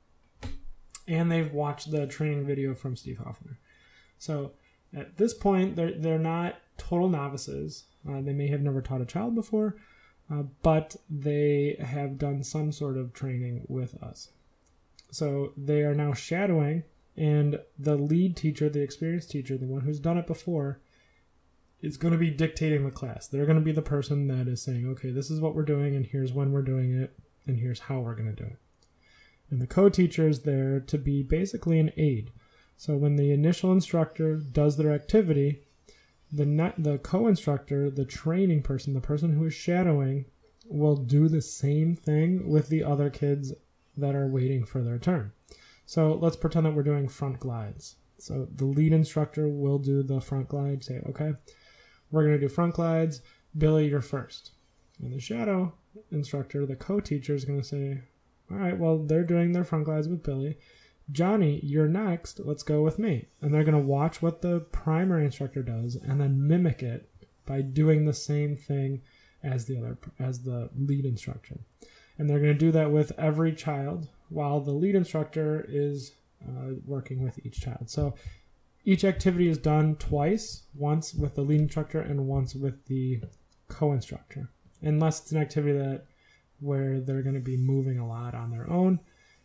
And 1.08 1.32
they've 1.32 1.52
watched 1.52 1.92
the 1.92 2.08
training 2.08 2.46
video 2.46 2.74
from 2.74 2.96
Steve 2.96 3.18
Hoffner. 3.18 3.58
So 4.18 4.52
at 4.96 5.18
this 5.18 5.34
point, 5.34 5.76
they're, 5.76 5.94
they're 5.94 6.20
not 6.20 6.56
total 6.78 7.10
novices. 7.10 7.86
Uh, 8.08 8.22
they 8.22 8.34
may 8.34 8.48
have 8.48 8.62
never 8.62 8.82
taught 8.82 9.02
a 9.02 9.06
child 9.06 9.36
before, 9.36 9.76
uh, 10.32 10.44
but 10.62 10.96
they 11.10 11.76
have 11.80 12.18
done 12.18 12.44
some 12.44 12.72
sort 12.72 12.98
of 12.98 13.14
training 13.14 13.66
with 13.68 14.02
us. 14.02 14.30
So 15.12 15.54
they 15.58 15.82
are 15.82 15.96
now 15.96 16.14
shadowing, 16.14 16.84
and 17.18 17.60
the 17.78 17.96
lead 17.96 18.36
teacher, 18.36 18.70
the 18.70 18.82
experienced 18.82 19.32
teacher, 19.32 19.58
the 19.58 19.66
one 19.66 19.82
who's 19.82 20.00
done 20.00 20.18
it 20.18 20.28
before, 20.28 20.80
is 21.82 21.98
going 21.98 22.14
to 22.14 22.18
be 22.18 22.30
dictating 22.30 22.86
the 22.86 22.92
class. 22.92 23.28
They're 23.28 23.46
going 23.46 23.58
to 23.58 23.64
be 23.64 23.72
the 23.72 23.82
person 23.82 24.28
that 24.28 24.48
is 24.48 24.62
saying, 24.62 24.88
okay, 24.88 25.12
this 25.12 25.30
is 25.30 25.42
what 25.42 25.56
we're 25.56 25.64
doing, 25.64 25.96
and 25.96 26.06
here's 26.06 26.32
when 26.32 26.52
we're 26.52 26.62
doing 26.62 26.94
it, 26.94 27.18
and 27.46 27.58
here's 27.58 27.80
how 27.80 28.00
we're 28.00 28.16
going 28.16 28.34
to 28.34 28.44
do 28.44 28.50
it. 28.50 28.58
And 29.52 29.62
the 29.62 29.68
co 29.68 29.90
teacher 29.90 30.28
is 30.28 30.42
there 30.42 30.80
to 30.80 30.98
be 30.98 31.22
basically 31.22 31.78
an 31.80 31.92
aid. 31.98 32.32
So 32.78 32.96
when 32.96 33.18
the 33.18 33.32
initial 33.32 33.72
instructor 33.72 34.38
does 34.38 34.78
their 34.78 34.92
activity, 34.92 35.62
the, 36.32 36.74
the 36.78 36.98
co 36.98 37.28
instructor, 37.28 37.92
the 37.92 38.06
training 38.06 38.64
person, 38.64 38.94
the 38.94 39.02
person 39.02 39.34
who 39.34 39.46
is 39.46 39.54
shadowing, 39.54 40.26
will 40.66 40.96
do 40.96 41.28
the 41.28 41.42
same 41.42 41.96
thing 41.96 42.50
with 42.50 42.70
the 42.70 42.84
other 42.84 43.10
kids 43.10 43.54
that 43.98 44.16
are 44.16 44.28
waiting 44.28 44.66
for 44.66 44.82
their 44.82 44.98
turn. 44.98 45.34
So 45.86 46.14
let's 46.14 46.38
pretend 46.38 46.66
that 46.66 46.74
we're 46.74 46.84
doing 46.84 47.10
front 47.10 47.42
glides. 47.42 47.98
So 48.18 48.48
the 48.56 48.66
lead 48.66 48.94
instructor 48.94 49.50
will 49.50 49.80
do 49.80 50.04
the 50.04 50.22
front 50.22 50.48
glide, 50.48 50.84
say, 50.84 51.02
okay, 51.10 51.34
we're 52.12 52.24
going 52.24 52.40
to 52.40 52.48
do 52.48 52.48
front 52.48 52.76
glides. 52.76 53.22
Billy, 53.58 53.90
you're 53.90 54.02
first. 54.02 54.52
And 55.02 55.12
the 55.12 55.20
shadow 55.20 55.74
instructor, 56.12 56.66
the 56.66 56.76
co 56.76 57.00
teacher, 57.00 57.34
is 57.34 57.44
going 57.44 57.62
to 57.62 57.68
say, 57.68 58.02
all 58.54 58.60
right, 58.60 58.78
well, 58.78 59.00
they're 59.00 59.24
doing 59.24 59.52
their 59.52 59.64
front 59.64 59.86
glides 59.86 60.08
with 60.08 60.24
Billy. 60.24 60.58
Johnny, 61.12 61.60
you're 61.64 61.88
next. 61.88 62.40
Let's 62.40 62.64
go 62.64 62.82
with 62.82 62.98
me. 63.00 63.28
And 63.42 63.54
they're 63.54 63.64
going 63.64 63.74
to 63.74 63.80
watch 63.80 64.22
what 64.22 64.42
the 64.42 64.62
primary 64.72 65.26
instructor 65.26 65.62
does 65.62 65.96
and 65.96 66.22
then 66.22 66.48
mimic 66.48 66.82
it 66.84 67.10
by 67.46 67.62
doing 67.62 68.06
the 68.06 68.14
same 68.14 68.56
thing 68.56 69.02
as 69.44 69.66
the 69.66 69.78
other 69.78 69.98
as 70.20 70.44
the 70.44 70.70
lead 70.78 71.06
instructor. 71.06 71.58
And 72.18 72.30
they're 72.30 72.40
going 72.40 72.54
to 72.54 72.60
do 72.60 72.72
that 72.72 72.92
with 72.92 73.12
every 73.18 73.54
child 73.54 74.08
while 74.30 74.62
the 74.62 74.72
lead 74.72 74.96
instructor 74.96 75.66
is 75.68 76.14
uh, 76.48 76.76
working 76.86 77.24
with 77.24 77.44
each 77.46 77.60
child. 77.60 77.90
So 77.90 78.16
each 78.84 79.04
activity 79.04 79.48
is 79.48 79.58
done 79.58 79.96
twice, 79.96 80.64
once 80.76 81.14
with 81.14 81.36
the 81.36 81.42
lead 81.42 81.62
instructor 81.62 82.00
and 82.00 82.28
once 82.28 82.56
with 82.56 82.86
the 82.86 83.22
co-instructor. 83.68 84.50
Unless 84.82 85.22
it's 85.22 85.32
an 85.32 85.42
activity 85.42 85.78
that 85.78 86.06
where 86.62 87.00
they're 87.00 87.24
going 87.24 87.36
to 87.36 87.42
be 87.42 87.58
moving 87.58 88.00
a 88.00 88.08
lot 88.08 88.34
on 88.34 88.52
their 88.52 88.70
own, 88.70 89.00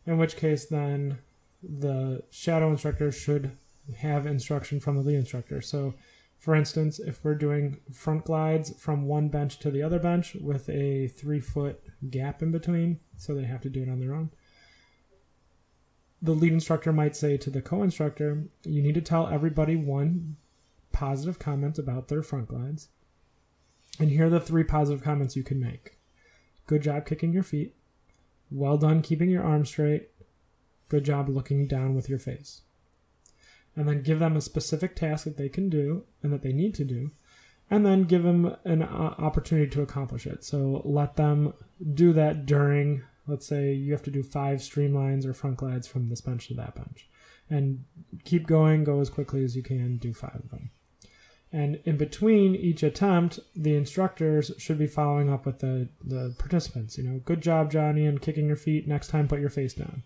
in 0.07 0.18
which 0.18 0.37
case 0.37 0.66
then 0.66 1.18
the 1.62 2.22
shadow 2.31 2.70
instructor 2.70 3.11
should 3.11 3.57
have 3.98 4.26
instruction 4.26 4.79
from 4.79 4.96
the 4.96 5.02
lead 5.02 5.16
instructor. 5.16 5.61
So, 5.61 5.94
for 6.38 6.55
instance, 6.55 6.98
if 6.98 7.24
we're 7.24 7.35
doing 7.35 7.79
front 7.92 8.26
glides 8.26 8.79
from 8.79 9.07
one 9.07 9.29
bench 9.29 9.59
to 9.61 9.70
the 9.70 9.83
other 9.83 9.98
bench 9.98 10.35
with 10.35 10.68
a 10.68 11.09
three 11.09 11.40
foot 11.40 11.83
gap 12.11 12.42
in 12.42 12.52
between, 12.52 13.00
so 13.16 13.35
they 13.35 13.44
have 13.44 13.62
to 13.62 13.70
do 13.70 13.83
it 13.83 13.88
on 13.88 13.98
their 13.98 14.14
own, 14.14 14.31
the 16.20 16.33
lead 16.33 16.52
instructor 16.52 16.92
might 16.92 17.16
say 17.16 17.37
to 17.38 17.50
the 17.50 17.62
co 17.62 17.83
instructor, 17.83 18.44
You 18.64 18.83
need 18.83 18.94
to 18.94 19.00
tell 19.00 19.26
everybody 19.26 19.76
one 19.76 20.37
positive 20.92 21.38
comment 21.38 21.79
about 21.79 22.09
their 22.09 22.22
front 22.22 22.48
glides. 22.48 22.88
And 23.98 24.11
here 24.11 24.26
are 24.26 24.31
the 24.31 24.40
three 24.40 24.64
positive 24.64 25.02
comments 25.02 25.37
you 25.37 25.42
can 25.42 25.59
make 25.59 25.95
Good 26.66 26.83
job 26.83 27.07
kicking 27.07 27.33
your 27.33 27.42
feet. 27.42 27.76
Well 28.50 28.76
done 28.76 29.02
keeping 29.02 29.31
your 29.31 29.44
arms 29.44 29.68
straight. 29.68 30.11
Good 30.88 31.05
job 31.05 31.29
looking 31.29 31.66
down 31.66 31.94
with 31.94 32.09
your 32.09 32.18
face. 32.18 32.62
And 33.74 33.88
then 33.88 34.02
give 34.02 34.18
them 34.18 34.37
a 34.37 34.40
specific 34.40 34.96
task 34.96 35.24
that 35.24 35.37
they 35.37 35.48
can 35.48 35.68
do 35.68 36.05
and 36.22 36.33
that 36.33 36.42
they 36.42 36.52
need 36.52 36.74
to 36.76 36.85
do. 36.85 37.11
And 37.68 37.85
then 37.85 38.05
give 38.05 38.22
them 38.22 38.57
an 38.64 38.83
uh, 38.83 39.14
opportunity 39.18 39.68
to 39.70 39.83
accomplish 39.83 40.26
it. 40.26 40.44
So 40.44 40.83
let 40.85 41.16
them 41.16 41.52
do 41.94 42.12
that 42.12 42.46
during, 42.46 43.02
let's 43.26 43.46
say, 43.46 43.72
you 43.72 43.92
have 43.92 44.05
to 44.05 44.11
do 44.11 44.22
five 44.22 44.61
streamlines 44.61 45.26
or 45.26 45.35
front 45.35 45.57
glides 45.57 45.87
from 45.88 46.07
this 46.07 46.20
bench 46.20 46.48
to 46.48 46.55
that 46.55 46.76
bench. 46.76 47.09
And 47.50 47.85
keep 48.24 48.46
going, 48.46 48.85
go 48.85 49.00
as 49.00 49.11
quickly 49.11 49.44
as 49.44 49.57
you 49.57 49.62
can, 49.62 49.98
do 49.98 50.12
five 50.12 50.40
of 50.44 50.50
them. 50.50 50.70
And 51.52 51.80
in 51.85 51.96
between 51.96 52.54
each 52.54 52.82
attempt, 52.82 53.38
the 53.54 53.76
instructors 53.76 54.50
should 54.59 54.78
be 54.78 54.87
following 54.87 55.32
up 55.32 55.46
with 55.46 55.61
the, 55.61 55.88
the 56.04 56.35
participants. 56.38 56.98
You 56.98 57.04
know, 57.04 57.20
good 57.24 57.40
job, 57.40 57.70
Johnny, 57.70 58.04
and 58.04 58.20
kicking 58.20 58.46
your 58.46 58.56
feet. 58.56 58.88
Next 58.88 59.09
time, 59.09 59.28
put 59.28 59.40
your 59.40 59.50
face 59.50 59.74
down 59.74 60.02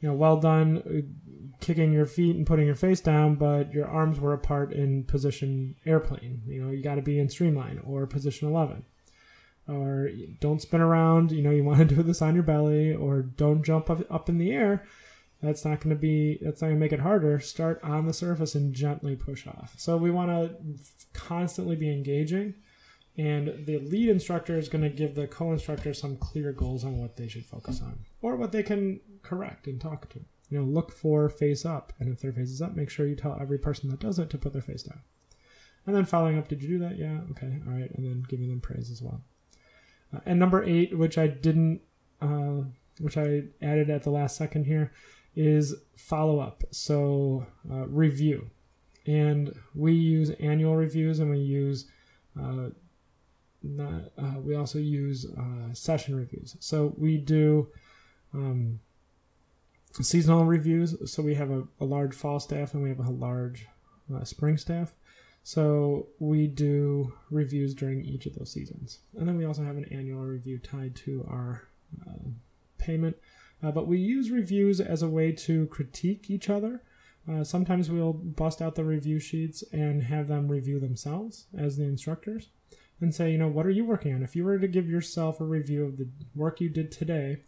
you 0.00 0.08
know, 0.08 0.14
well 0.14 0.36
done 0.36 0.78
uh, 0.78 1.54
kicking 1.60 1.92
your 1.92 2.06
feet 2.06 2.36
and 2.36 2.46
putting 2.46 2.66
your 2.66 2.76
face 2.76 3.00
down, 3.00 3.34
but 3.34 3.72
your 3.72 3.86
arms 3.86 4.20
were 4.20 4.32
apart 4.32 4.72
in 4.72 5.04
position 5.04 5.74
airplane. 5.84 6.42
You 6.46 6.62
know, 6.62 6.70
you 6.70 6.82
got 6.82 6.96
to 6.96 7.02
be 7.02 7.18
in 7.18 7.28
streamline 7.28 7.80
or 7.84 8.06
position 8.06 8.48
11. 8.48 8.84
Or 9.66 10.08
don't 10.40 10.62
spin 10.62 10.80
around, 10.80 11.30
you 11.32 11.42
know, 11.42 11.50
you 11.50 11.64
want 11.64 11.80
to 11.80 11.84
do 11.96 12.02
this 12.02 12.22
on 12.22 12.34
your 12.34 12.44
belly, 12.44 12.94
or 12.94 13.22
don't 13.22 13.64
jump 13.64 13.90
up, 13.90 14.00
up 14.10 14.28
in 14.28 14.38
the 14.38 14.52
air. 14.52 14.84
That's 15.42 15.64
not 15.64 15.80
going 15.80 15.94
to 15.94 16.00
be, 16.00 16.38
that's 16.42 16.60
not 16.60 16.68
going 16.68 16.78
to 16.78 16.84
make 16.84 16.92
it 16.92 17.00
harder. 17.00 17.38
Start 17.38 17.80
on 17.84 18.06
the 18.06 18.12
surface 18.12 18.54
and 18.54 18.74
gently 18.74 19.14
push 19.14 19.46
off. 19.46 19.74
So 19.76 19.96
we 19.96 20.10
want 20.10 20.30
to 20.30 20.56
constantly 21.12 21.76
be 21.76 21.92
engaging 21.92 22.54
and 23.18 23.66
the 23.66 23.78
lead 23.80 24.08
instructor 24.08 24.56
is 24.56 24.68
going 24.68 24.82
to 24.82 24.88
give 24.88 25.16
the 25.16 25.26
co-instructor 25.26 25.92
some 25.92 26.16
clear 26.16 26.52
goals 26.52 26.84
on 26.84 26.98
what 26.98 27.16
they 27.16 27.26
should 27.26 27.44
focus 27.44 27.82
on 27.82 27.98
or 28.22 28.36
what 28.36 28.52
they 28.52 28.62
can 28.62 29.00
correct 29.22 29.66
and 29.66 29.80
talk 29.80 30.08
to 30.08 30.20
you 30.48 30.58
know 30.58 30.64
look 30.64 30.92
for 30.92 31.28
face 31.28 31.66
up 31.66 31.92
and 31.98 32.08
if 32.08 32.20
their 32.20 32.32
face 32.32 32.48
is 32.48 32.62
up 32.62 32.74
make 32.74 32.88
sure 32.88 33.06
you 33.06 33.16
tell 33.16 33.36
every 33.40 33.58
person 33.58 33.90
that 33.90 34.00
does 34.00 34.18
it 34.18 34.30
to 34.30 34.38
put 34.38 34.52
their 34.52 34.62
face 34.62 34.84
down 34.84 35.00
and 35.86 35.94
then 35.94 36.04
following 36.04 36.38
up 36.38 36.48
did 36.48 36.62
you 36.62 36.68
do 36.68 36.78
that 36.78 36.96
yeah 36.96 37.18
okay 37.30 37.58
all 37.66 37.72
right 37.72 37.90
and 37.94 38.06
then 38.06 38.24
giving 38.28 38.48
them 38.48 38.60
praise 38.60 38.90
as 38.90 39.02
well 39.02 39.20
uh, 40.14 40.20
and 40.24 40.38
number 40.38 40.62
eight 40.62 40.96
which 40.96 41.18
i 41.18 41.26
didn't 41.26 41.80
uh, 42.22 42.62
which 43.00 43.16
i 43.18 43.42
added 43.60 43.90
at 43.90 44.04
the 44.04 44.10
last 44.10 44.36
second 44.36 44.64
here 44.64 44.92
is 45.34 45.74
follow 45.96 46.40
up 46.40 46.64
so 46.70 47.46
uh, 47.70 47.86
review 47.86 48.50
and 49.06 49.54
we 49.74 49.92
use 49.92 50.30
annual 50.40 50.76
reviews 50.76 51.18
and 51.18 51.30
we 51.30 51.38
use 51.38 51.86
uh, 52.40 52.68
not, 53.62 54.12
uh, 54.16 54.38
we 54.38 54.54
also 54.54 54.78
use 54.78 55.26
uh, 55.38 55.72
session 55.72 56.14
reviews. 56.14 56.56
So 56.60 56.94
we 56.96 57.18
do 57.18 57.68
um, 58.32 58.80
seasonal 60.00 60.44
reviews. 60.44 61.10
So 61.10 61.22
we 61.22 61.34
have 61.34 61.50
a, 61.50 61.64
a, 61.80 61.84
large 61.84 62.14
fall 62.14 62.38
staff 62.38 62.74
and 62.74 62.82
we 62.82 62.88
have 62.90 63.00
a 63.00 63.10
large 63.10 63.66
uh, 64.14 64.24
spring 64.24 64.58
staff. 64.58 64.94
So 65.42 66.08
we 66.18 66.46
do 66.46 67.14
reviews 67.30 67.74
during 67.74 68.04
each 68.04 68.26
of 68.26 68.34
those 68.34 68.52
seasons. 68.52 69.00
And 69.16 69.26
then 69.26 69.36
we 69.36 69.46
also 69.46 69.64
have 69.64 69.76
an 69.76 69.86
annual 69.86 70.20
review 70.20 70.58
tied 70.58 70.94
to 70.96 71.26
our 71.28 71.68
uh, 72.06 72.28
payment. 72.76 73.16
Uh, 73.62 73.70
but 73.70 73.86
we 73.86 73.98
use 73.98 74.30
reviews 74.30 74.80
as 74.80 75.02
a 75.02 75.08
way 75.08 75.32
to 75.32 75.66
critique 75.66 76.30
each 76.30 76.48
other. 76.48 76.82
Uh, 77.30 77.44
sometimes 77.44 77.90
we'll 77.90 78.12
bust 78.12 78.62
out 78.62 78.74
the 78.74 78.84
review 78.84 79.18
sheets 79.18 79.62
and 79.72 80.04
have 80.04 80.28
them 80.28 80.48
review 80.48 80.78
themselves 80.80 81.46
as 81.56 81.76
the 81.76 81.84
instructors 81.84 82.48
and 83.00 83.14
say, 83.14 83.30
you 83.30 83.38
know, 83.38 83.48
what 83.48 83.66
are 83.66 83.70
you 83.70 83.84
working 83.84 84.14
on? 84.14 84.22
If 84.22 84.34
you 84.34 84.44
were 84.44 84.58
to 84.58 84.68
give 84.68 84.88
yourself 84.88 85.40
a 85.40 85.44
review 85.44 85.84
of 85.84 85.98
the 85.98 86.08
work 86.34 86.60
you 86.60 86.68
did 86.68 86.90
today, 86.90 87.42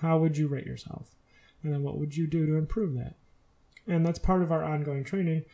how 0.00 0.18
would 0.18 0.36
you 0.36 0.48
rate 0.48 0.66
yourself? 0.66 1.14
And 1.62 1.72
then 1.72 1.82
what 1.82 1.98
would 1.98 2.16
you 2.16 2.26
do 2.26 2.46
to 2.46 2.56
improve 2.56 2.94
that? 2.94 3.16
And 3.86 4.04
that's 4.04 4.18
part 4.18 4.42
of 4.42 4.52
our 4.52 4.62
ongoing 4.62 5.04
training. 5.04 5.44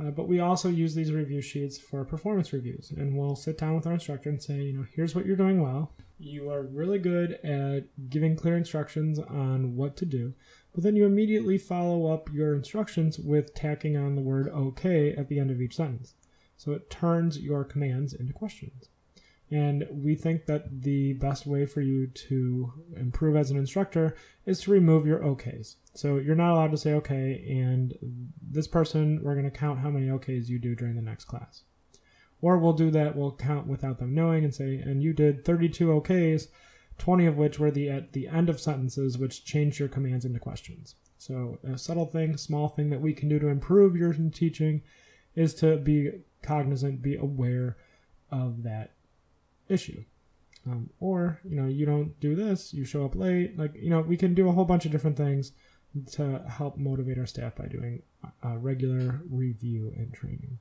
Uh, 0.00 0.10
but 0.10 0.28
we 0.28 0.40
also 0.40 0.68
use 0.68 0.94
these 0.94 1.12
review 1.12 1.42
sheets 1.42 1.78
for 1.78 2.04
performance 2.04 2.52
reviews. 2.52 2.90
And 2.96 3.16
we'll 3.16 3.36
sit 3.36 3.58
down 3.58 3.74
with 3.74 3.86
our 3.86 3.92
instructor 3.94 4.30
and 4.30 4.42
say, 4.42 4.62
you 4.62 4.72
know, 4.72 4.86
here's 4.94 5.14
what 5.14 5.26
you're 5.26 5.36
doing 5.36 5.60
well. 5.60 5.92
You 6.18 6.50
are 6.50 6.62
really 6.62 6.98
good 6.98 7.32
at 7.44 7.84
giving 8.08 8.36
clear 8.36 8.56
instructions 8.56 9.18
on 9.18 9.76
what 9.76 9.96
to 9.98 10.06
do. 10.06 10.34
But 10.72 10.84
then 10.84 10.96
you 10.96 11.04
immediately 11.04 11.58
follow 11.58 12.12
up 12.12 12.32
your 12.32 12.54
instructions 12.54 13.18
with 13.18 13.54
tacking 13.54 13.96
on 13.96 14.14
the 14.14 14.22
word 14.22 14.48
okay 14.48 15.12
at 15.12 15.28
the 15.28 15.38
end 15.38 15.50
of 15.50 15.60
each 15.60 15.76
sentence. 15.76 16.14
So 16.56 16.72
it 16.72 16.90
turns 16.90 17.38
your 17.38 17.64
commands 17.64 18.12
into 18.12 18.32
questions. 18.32 18.88
And 19.50 19.86
we 19.90 20.14
think 20.14 20.46
that 20.46 20.82
the 20.82 21.14
best 21.14 21.44
way 21.44 21.66
for 21.66 21.80
you 21.80 22.06
to 22.06 22.72
improve 22.96 23.34
as 23.34 23.50
an 23.50 23.58
instructor 23.58 24.16
is 24.46 24.60
to 24.60 24.70
remove 24.70 25.06
your 25.06 25.18
OKs. 25.18 25.74
So 25.94 26.18
you're 26.18 26.36
not 26.36 26.52
allowed 26.52 26.70
to 26.70 26.78
say 26.78 26.92
okay, 26.94 27.44
and 27.50 27.94
this 28.40 28.68
person, 28.68 29.20
we're 29.22 29.34
going 29.34 29.50
to 29.50 29.58
count 29.58 29.80
how 29.80 29.90
many 29.90 30.06
OKs 30.06 30.48
you 30.48 30.60
do 30.60 30.76
during 30.76 30.94
the 30.94 31.02
next 31.02 31.24
class. 31.24 31.62
Or 32.40 32.58
we'll 32.58 32.74
do 32.74 32.90
that, 32.92 33.16
we'll 33.16 33.34
count 33.34 33.66
without 33.66 33.98
them 33.98 34.14
knowing 34.14 34.44
and 34.44 34.54
say, 34.54 34.76
and 34.76 35.02
you 35.02 35.12
did 35.12 35.44
32 35.44 35.88
OKs, 35.88 36.46
20 36.98 37.26
of 37.26 37.36
which 37.36 37.58
were 37.58 37.72
the 37.72 37.90
at 37.90 38.12
the 38.12 38.28
end 38.28 38.48
of 38.48 38.60
sentences, 38.60 39.18
which 39.18 39.44
change 39.44 39.80
your 39.80 39.88
commands 39.88 40.24
into 40.24 40.38
questions. 40.38 40.94
So 41.18 41.58
a 41.64 41.76
subtle 41.76 42.06
thing, 42.06 42.36
small 42.36 42.68
thing 42.68 42.88
that 42.90 43.00
we 43.00 43.12
can 43.12 43.28
do 43.28 43.38
to 43.40 43.48
improve 43.48 43.96
your 43.96 44.12
teaching 44.14 44.82
is 45.34 45.54
to 45.56 45.76
be 45.76 46.12
cognizant, 46.42 47.02
be 47.02 47.16
aware 47.16 47.76
of 48.30 48.62
that 48.62 48.92
issue. 49.70 50.04
Um, 50.66 50.90
or, 51.00 51.40
you 51.42 51.56
know, 51.56 51.66
you 51.66 51.86
don't 51.86 52.18
do 52.20 52.34
this, 52.34 52.74
you 52.74 52.84
show 52.84 53.04
up 53.04 53.14
late. 53.16 53.58
Like, 53.58 53.74
you 53.74 53.88
know, 53.88 54.00
we 54.00 54.16
can 54.16 54.34
do 54.34 54.48
a 54.48 54.52
whole 54.52 54.66
bunch 54.66 54.84
of 54.84 54.92
different 54.92 55.16
things 55.16 55.52
to 56.12 56.44
help 56.48 56.76
motivate 56.76 57.18
our 57.18 57.26
staff 57.26 57.56
by 57.56 57.66
doing 57.66 58.02
a 58.42 58.58
regular 58.58 59.22
review 59.30 59.92
and 59.96 60.12
training. 60.12 60.58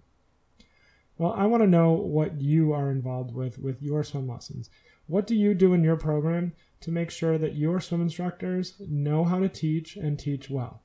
Well, 1.17 1.33
I 1.33 1.45
want 1.47 1.63
to 1.63 1.67
know 1.67 1.91
what 1.91 2.39
you 2.39 2.71
are 2.71 2.89
involved 2.89 3.33
with 3.33 3.59
with 3.59 3.81
your 3.81 4.03
swim 4.05 4.27
lessons. 4.27 4.69
What 5.07 5.27
do 5.27 5.35
you 5.35 5.53
do 5.53 5.73
in 5.73 5.83
your 5.83 5.97
program 5.97 6.53
to 6.81 6.91
make 6.91 7.11
sure 7.11 7.37
that 7.37 7.55
your 7.55 7.81
swim 7.81 8.01
instructors 8.01 8.75
know 8.79 9.25
how 9.25 9.39
to 9.39 9.49
teach 9.49 9.97
and 9.97 10.17
teach 10.17 10.49
well? 10.49 10.81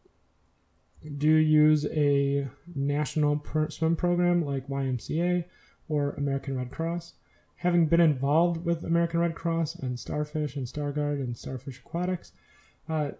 Do 1.18 1.28
you 1.28 1.36
use 1.36 1.86
a 1.86 2.48
national 2.74 3.44
swim 3.68 3.94
program 3.94 4.44
like 4.44 4.66
YMCA 4.66 5.44
or 5.88 6.12
American 6.12 6.56
Red 6.56 6.70
Cross? 6.70 7.12
Having 7.64 7.86
been 7.86 8.00
involved 8.00 8.62
with 8.62 8.84
American 8.84 9.20
Red 9.20 9.34
Cross 9.34 9.76
and 9.76 9.98
Starfish 9.98 10.54
and 10.54 10.66
Starguard 10.66 11.18
and 11.18 11.34
Starfish 11.34 11.78
Aquatics, 11.78 12.32
uh, 12.90 13.12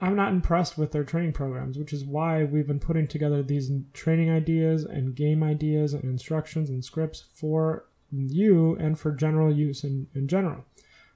I'm 0.00 0.16
not 0.16 0.32
impressed 0.32 0.76
with 0.76 0.90
their 0.90 1.04
training 1.04 1.34
programs, 1.34 1.78
which 1.78 1.92
is 1.92 2.04
why 2.04 2.42
we've 2.42 2.66
been 2.66 2.80
putting 2.80 3.06
together 3.06 3.44
these 3.44 3.70
training 3.92 4.28
ideas 4.28 4.82
and 4.82 5.14
game 5.14 5.44
ideas 5.44 5.94
and 5.94 6.02
instructions 6.02 6.68
and 6.68 6.84
scripts 6.84 7.22
for 7.32 7.84
you 8.10 8.74
and 8.74 8.98
for 8.98 9.12
general 9.12 9.52
use 9.52 9.84
in, 9.84 10.08
in 10.16 10.26
general. 10.26 10.64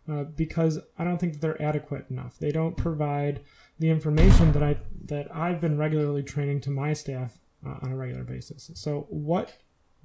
Uh, 0.09 0.23
because 0.23 0.79
I 0.97 1.03
don't 1.03 1.19
think 1.19 1.41
they're 1.41 1.61
adequate 1.61 2.07
enough. 2.09 2.39
They 2.39 2.53
don't 2.53 2.77
provide 2.77 3.41
the 3.81 3.91
information 3.91 4.53
that 4.53 4.63
I 4.63 4.77
that 5.07 5.35
I've 5.35 5.61
been 5.61 5.77
regularly 5.77 6.23
training 6.23 6.61
to 6.61 6.71
my 6.71 6.93
staff 6.93 7.37
uh, 7.67 7.79
on 7.83 7.91
a 7.91 7.97
regular 7.97 8.23
basis. 8.23 8.71
So, 8.75 9.07
what 9.09 9.57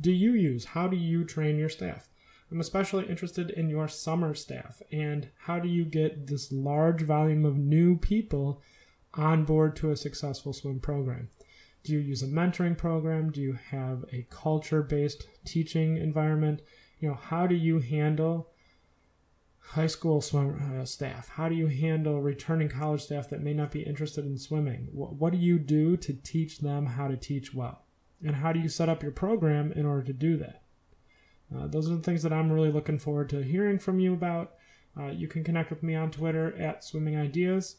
do 0.02 0.12
you 0.12 0.34
use? 0.34 0.66
How 0.66 0.88
do 0.88 0.98
you 0.98 1.26
train 1.26 1.60
your 1.60 1.70
staff? 1.70 2.10
I'm 2.52 2.60
especially 2.60 3.08
interested 3.08 3.52
in 3.52 3.70
your 3.70 3.88
summer 3.88 4.34
staff 4.34 4.82
and 4.92 5.30
how 5.42 5.60
do 5.60 5.68
you 5.68 5.86
get 5.86 6.28
this 6.28 6.52
large 6.52 7.04
volume 7.04 7.46
of 7.46 7.58
new 7.58 7.96
people 7.98 8.62
on 9.14 9.46
board 9.46 9.76
to 9.78 9.92
a 9.92 9.96
successful 9.96 10.54
swim 10.54 10.80
program? 10.80 11.30
Do 11.84 11.94
you 11.94 12.00
use 12.00 12.24
a 12.24 12.28
mentoring 12.28 12.78
program? 12.78 13.32
Do 13.32 13.42
you 13.42 13.54
have 13.72 14.04
a 14.12 14.26
culture 14.30 14.82
based 14.82 15.28
teaching 15.46 15.98
environment? 15.98 16.62
You 17.00 17.10
know, 17.10 17.16
how 17.16 17.46
do 17.46 17.56
you 17.56 17.80
handle 17.80 18.50
high 19.60 19.88
school 19.88 20.20
swim 20.20 20.80
uh, 20.82 20.86
staff? 20.86 21.30
How 21.30 21.50
do 21.50 21.56
you 21.56 21.68
handle 21.68 22.20
returning 22.20 22.70
college 22.70 23.04
staff 23.04 23.30
that 23.30 23.44
may 23.44 23.54
not 23.54 23.72
be 23.72 23.84
interested 23.84 24.26
in 24.26 24.38
swimming? 24.40 24.90
What, 24.92 25.14
what 25.14 25.34
do 25.34 25.38
you 25.38 25.60
do 25.60 25.96
to 25.98 26.14
teach 26.14 26.60
them 26.60 26.88
how 26.88 27.08
to 27.08 27.16
teach 27.16 27.54
well? 27.54 27.86
And 28.26 28.36
how 28.36 28.52
do 28.52 28.60
you 28.60 28.70
set 28.70 28.90
up 28.90 29.04
your 29.04 29.12
program 29.12 29.72
in 29.72 29.86
order 29.86 30.04
to 30.04 30.14
do 30.14 30.36
that? 30.38 30.64
Uh, 31.56 31.68
those 31.68 31.90
are 31.90 31.96
the 31.96 32.04
things 32.04 32.24
that 32.24 32.34
I'm 32.34 32.52
really 32.52 32.72
looking 32.72 33.00
forward 33.00 33.30
to 33.30 33.44
hearing 33.44 33.80
from 33.80 34.00
you 34.00 34.14
about. 34.14 34.54
Uh, 34.98 35.08
you 35.08 35.28
can 35.28 35.44
connect 35.44 35.70
with 35.70 35.84
me 35.84 35.94
on 35.96 36.12
Twitter 36.12 36.56
at 36.58 36.84
Swimming 36.84 37.18
Ideas, 37.18 37.78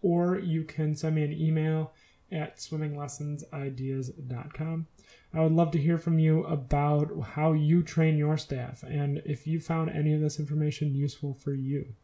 or 0.00 0.38
you 0.38 0.64
can 0.64 0.94
send 0.94 1.16
me 1.16 1.24
an 1.24 1.32
email 1.32 1.92
at 2.30 2.56
swimminglessonsideas.com. 2.56 4.86
I 5.34 5.40
would 5.40 5.52
love 5.52 5.70
to 5.72 5.78
hear 5.78 5.98
from 5.98 6.18
you 6.18 6.44
about 6.44 7.10
how 7.34 7.52
you 7.52 7.82
train 7.82 8.18
your 8.18 8.36
staff 8.36 8.82
and 8.82 9.22
if 9.24 9.46
you 9.46 9.60
found 9.60 9.90
any 9.90 10.12
of 10.14 10.20
this 10.20 10.38
information 10.38 10.94
useful 10.94 11.32
for 11.34 11.54
you. 11.54 11.94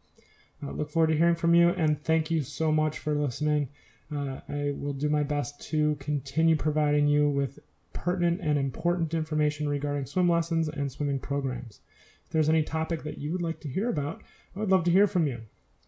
I 0.62 0.70
look 0.70 0.90
forward 0.90 1.08
to 1.08 1.16
hearing 1.16 1.36
from 1.36 1.54
you 1.54 1.68
and 1.70 2.02
thank 2.02 2.30
you 2.30 2.42
so 2.42 2.72
much 2.72 2.98
for 2.98 3.14
listening. 3.14 3.68
Uh, 4.14 4.40
I 4.48 4.72
will 4.74 4.94
do 4.94 5.08
my 5.08 5.22
best 5.22 5.60
to 5.68 5.96
continue 5.96 6.56
providing 6.56 7.06
you 7.06 7.28
with 7.28 7.58
pertinent 7.98 8.40
and 8.40 8.58
important 8.58 9.12
information 9.12 9.68
regarding 9.68 10.06
swim 10.06 10.28
lessons 10.28 10.68
and 10.68 10.90
swimming 10.90 11.18
programs. 11.18 11.80
If 12.24 12.30
there's 12.30 12.48
any 12.48 12.62
topic 12.62 13.02
that 13.02 13.18
you 13.18 13.32
would 13.32 13.42
like 13.42 13.58
to 13.60 13.68
hear 13.68 13.88
about, 13.88 14.22
I 14.54 14.60
would 14.60 14.70
love 14.70 14.84
to 14.84 14.90
hear 14.90 15.08
from 15.08 15.26
you. 15.26 15.40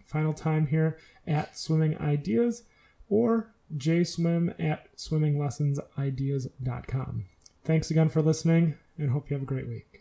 Final 0.05 0.33
time 0.33 0.67
here 0.67 0.99
at 1.27 1.57
Swimming 1.57 1.97
Ideas 1.99 2.65
or 3.09 3.53
jswim 3.77 4.55
at 4.59 4.97
swimminglessonsideas.com. 4.97 7.25
Thanks 7.65 7.91
again 7.91 8.09
for 8.09 8.23
listening 8.23 8.77
and 8.99 9.11
hope 9.11 9.31
you 9.31 9.35
have 9.35 9.43
a 9.43 9.47
great 9.47 9.69
week. 9.69 10.00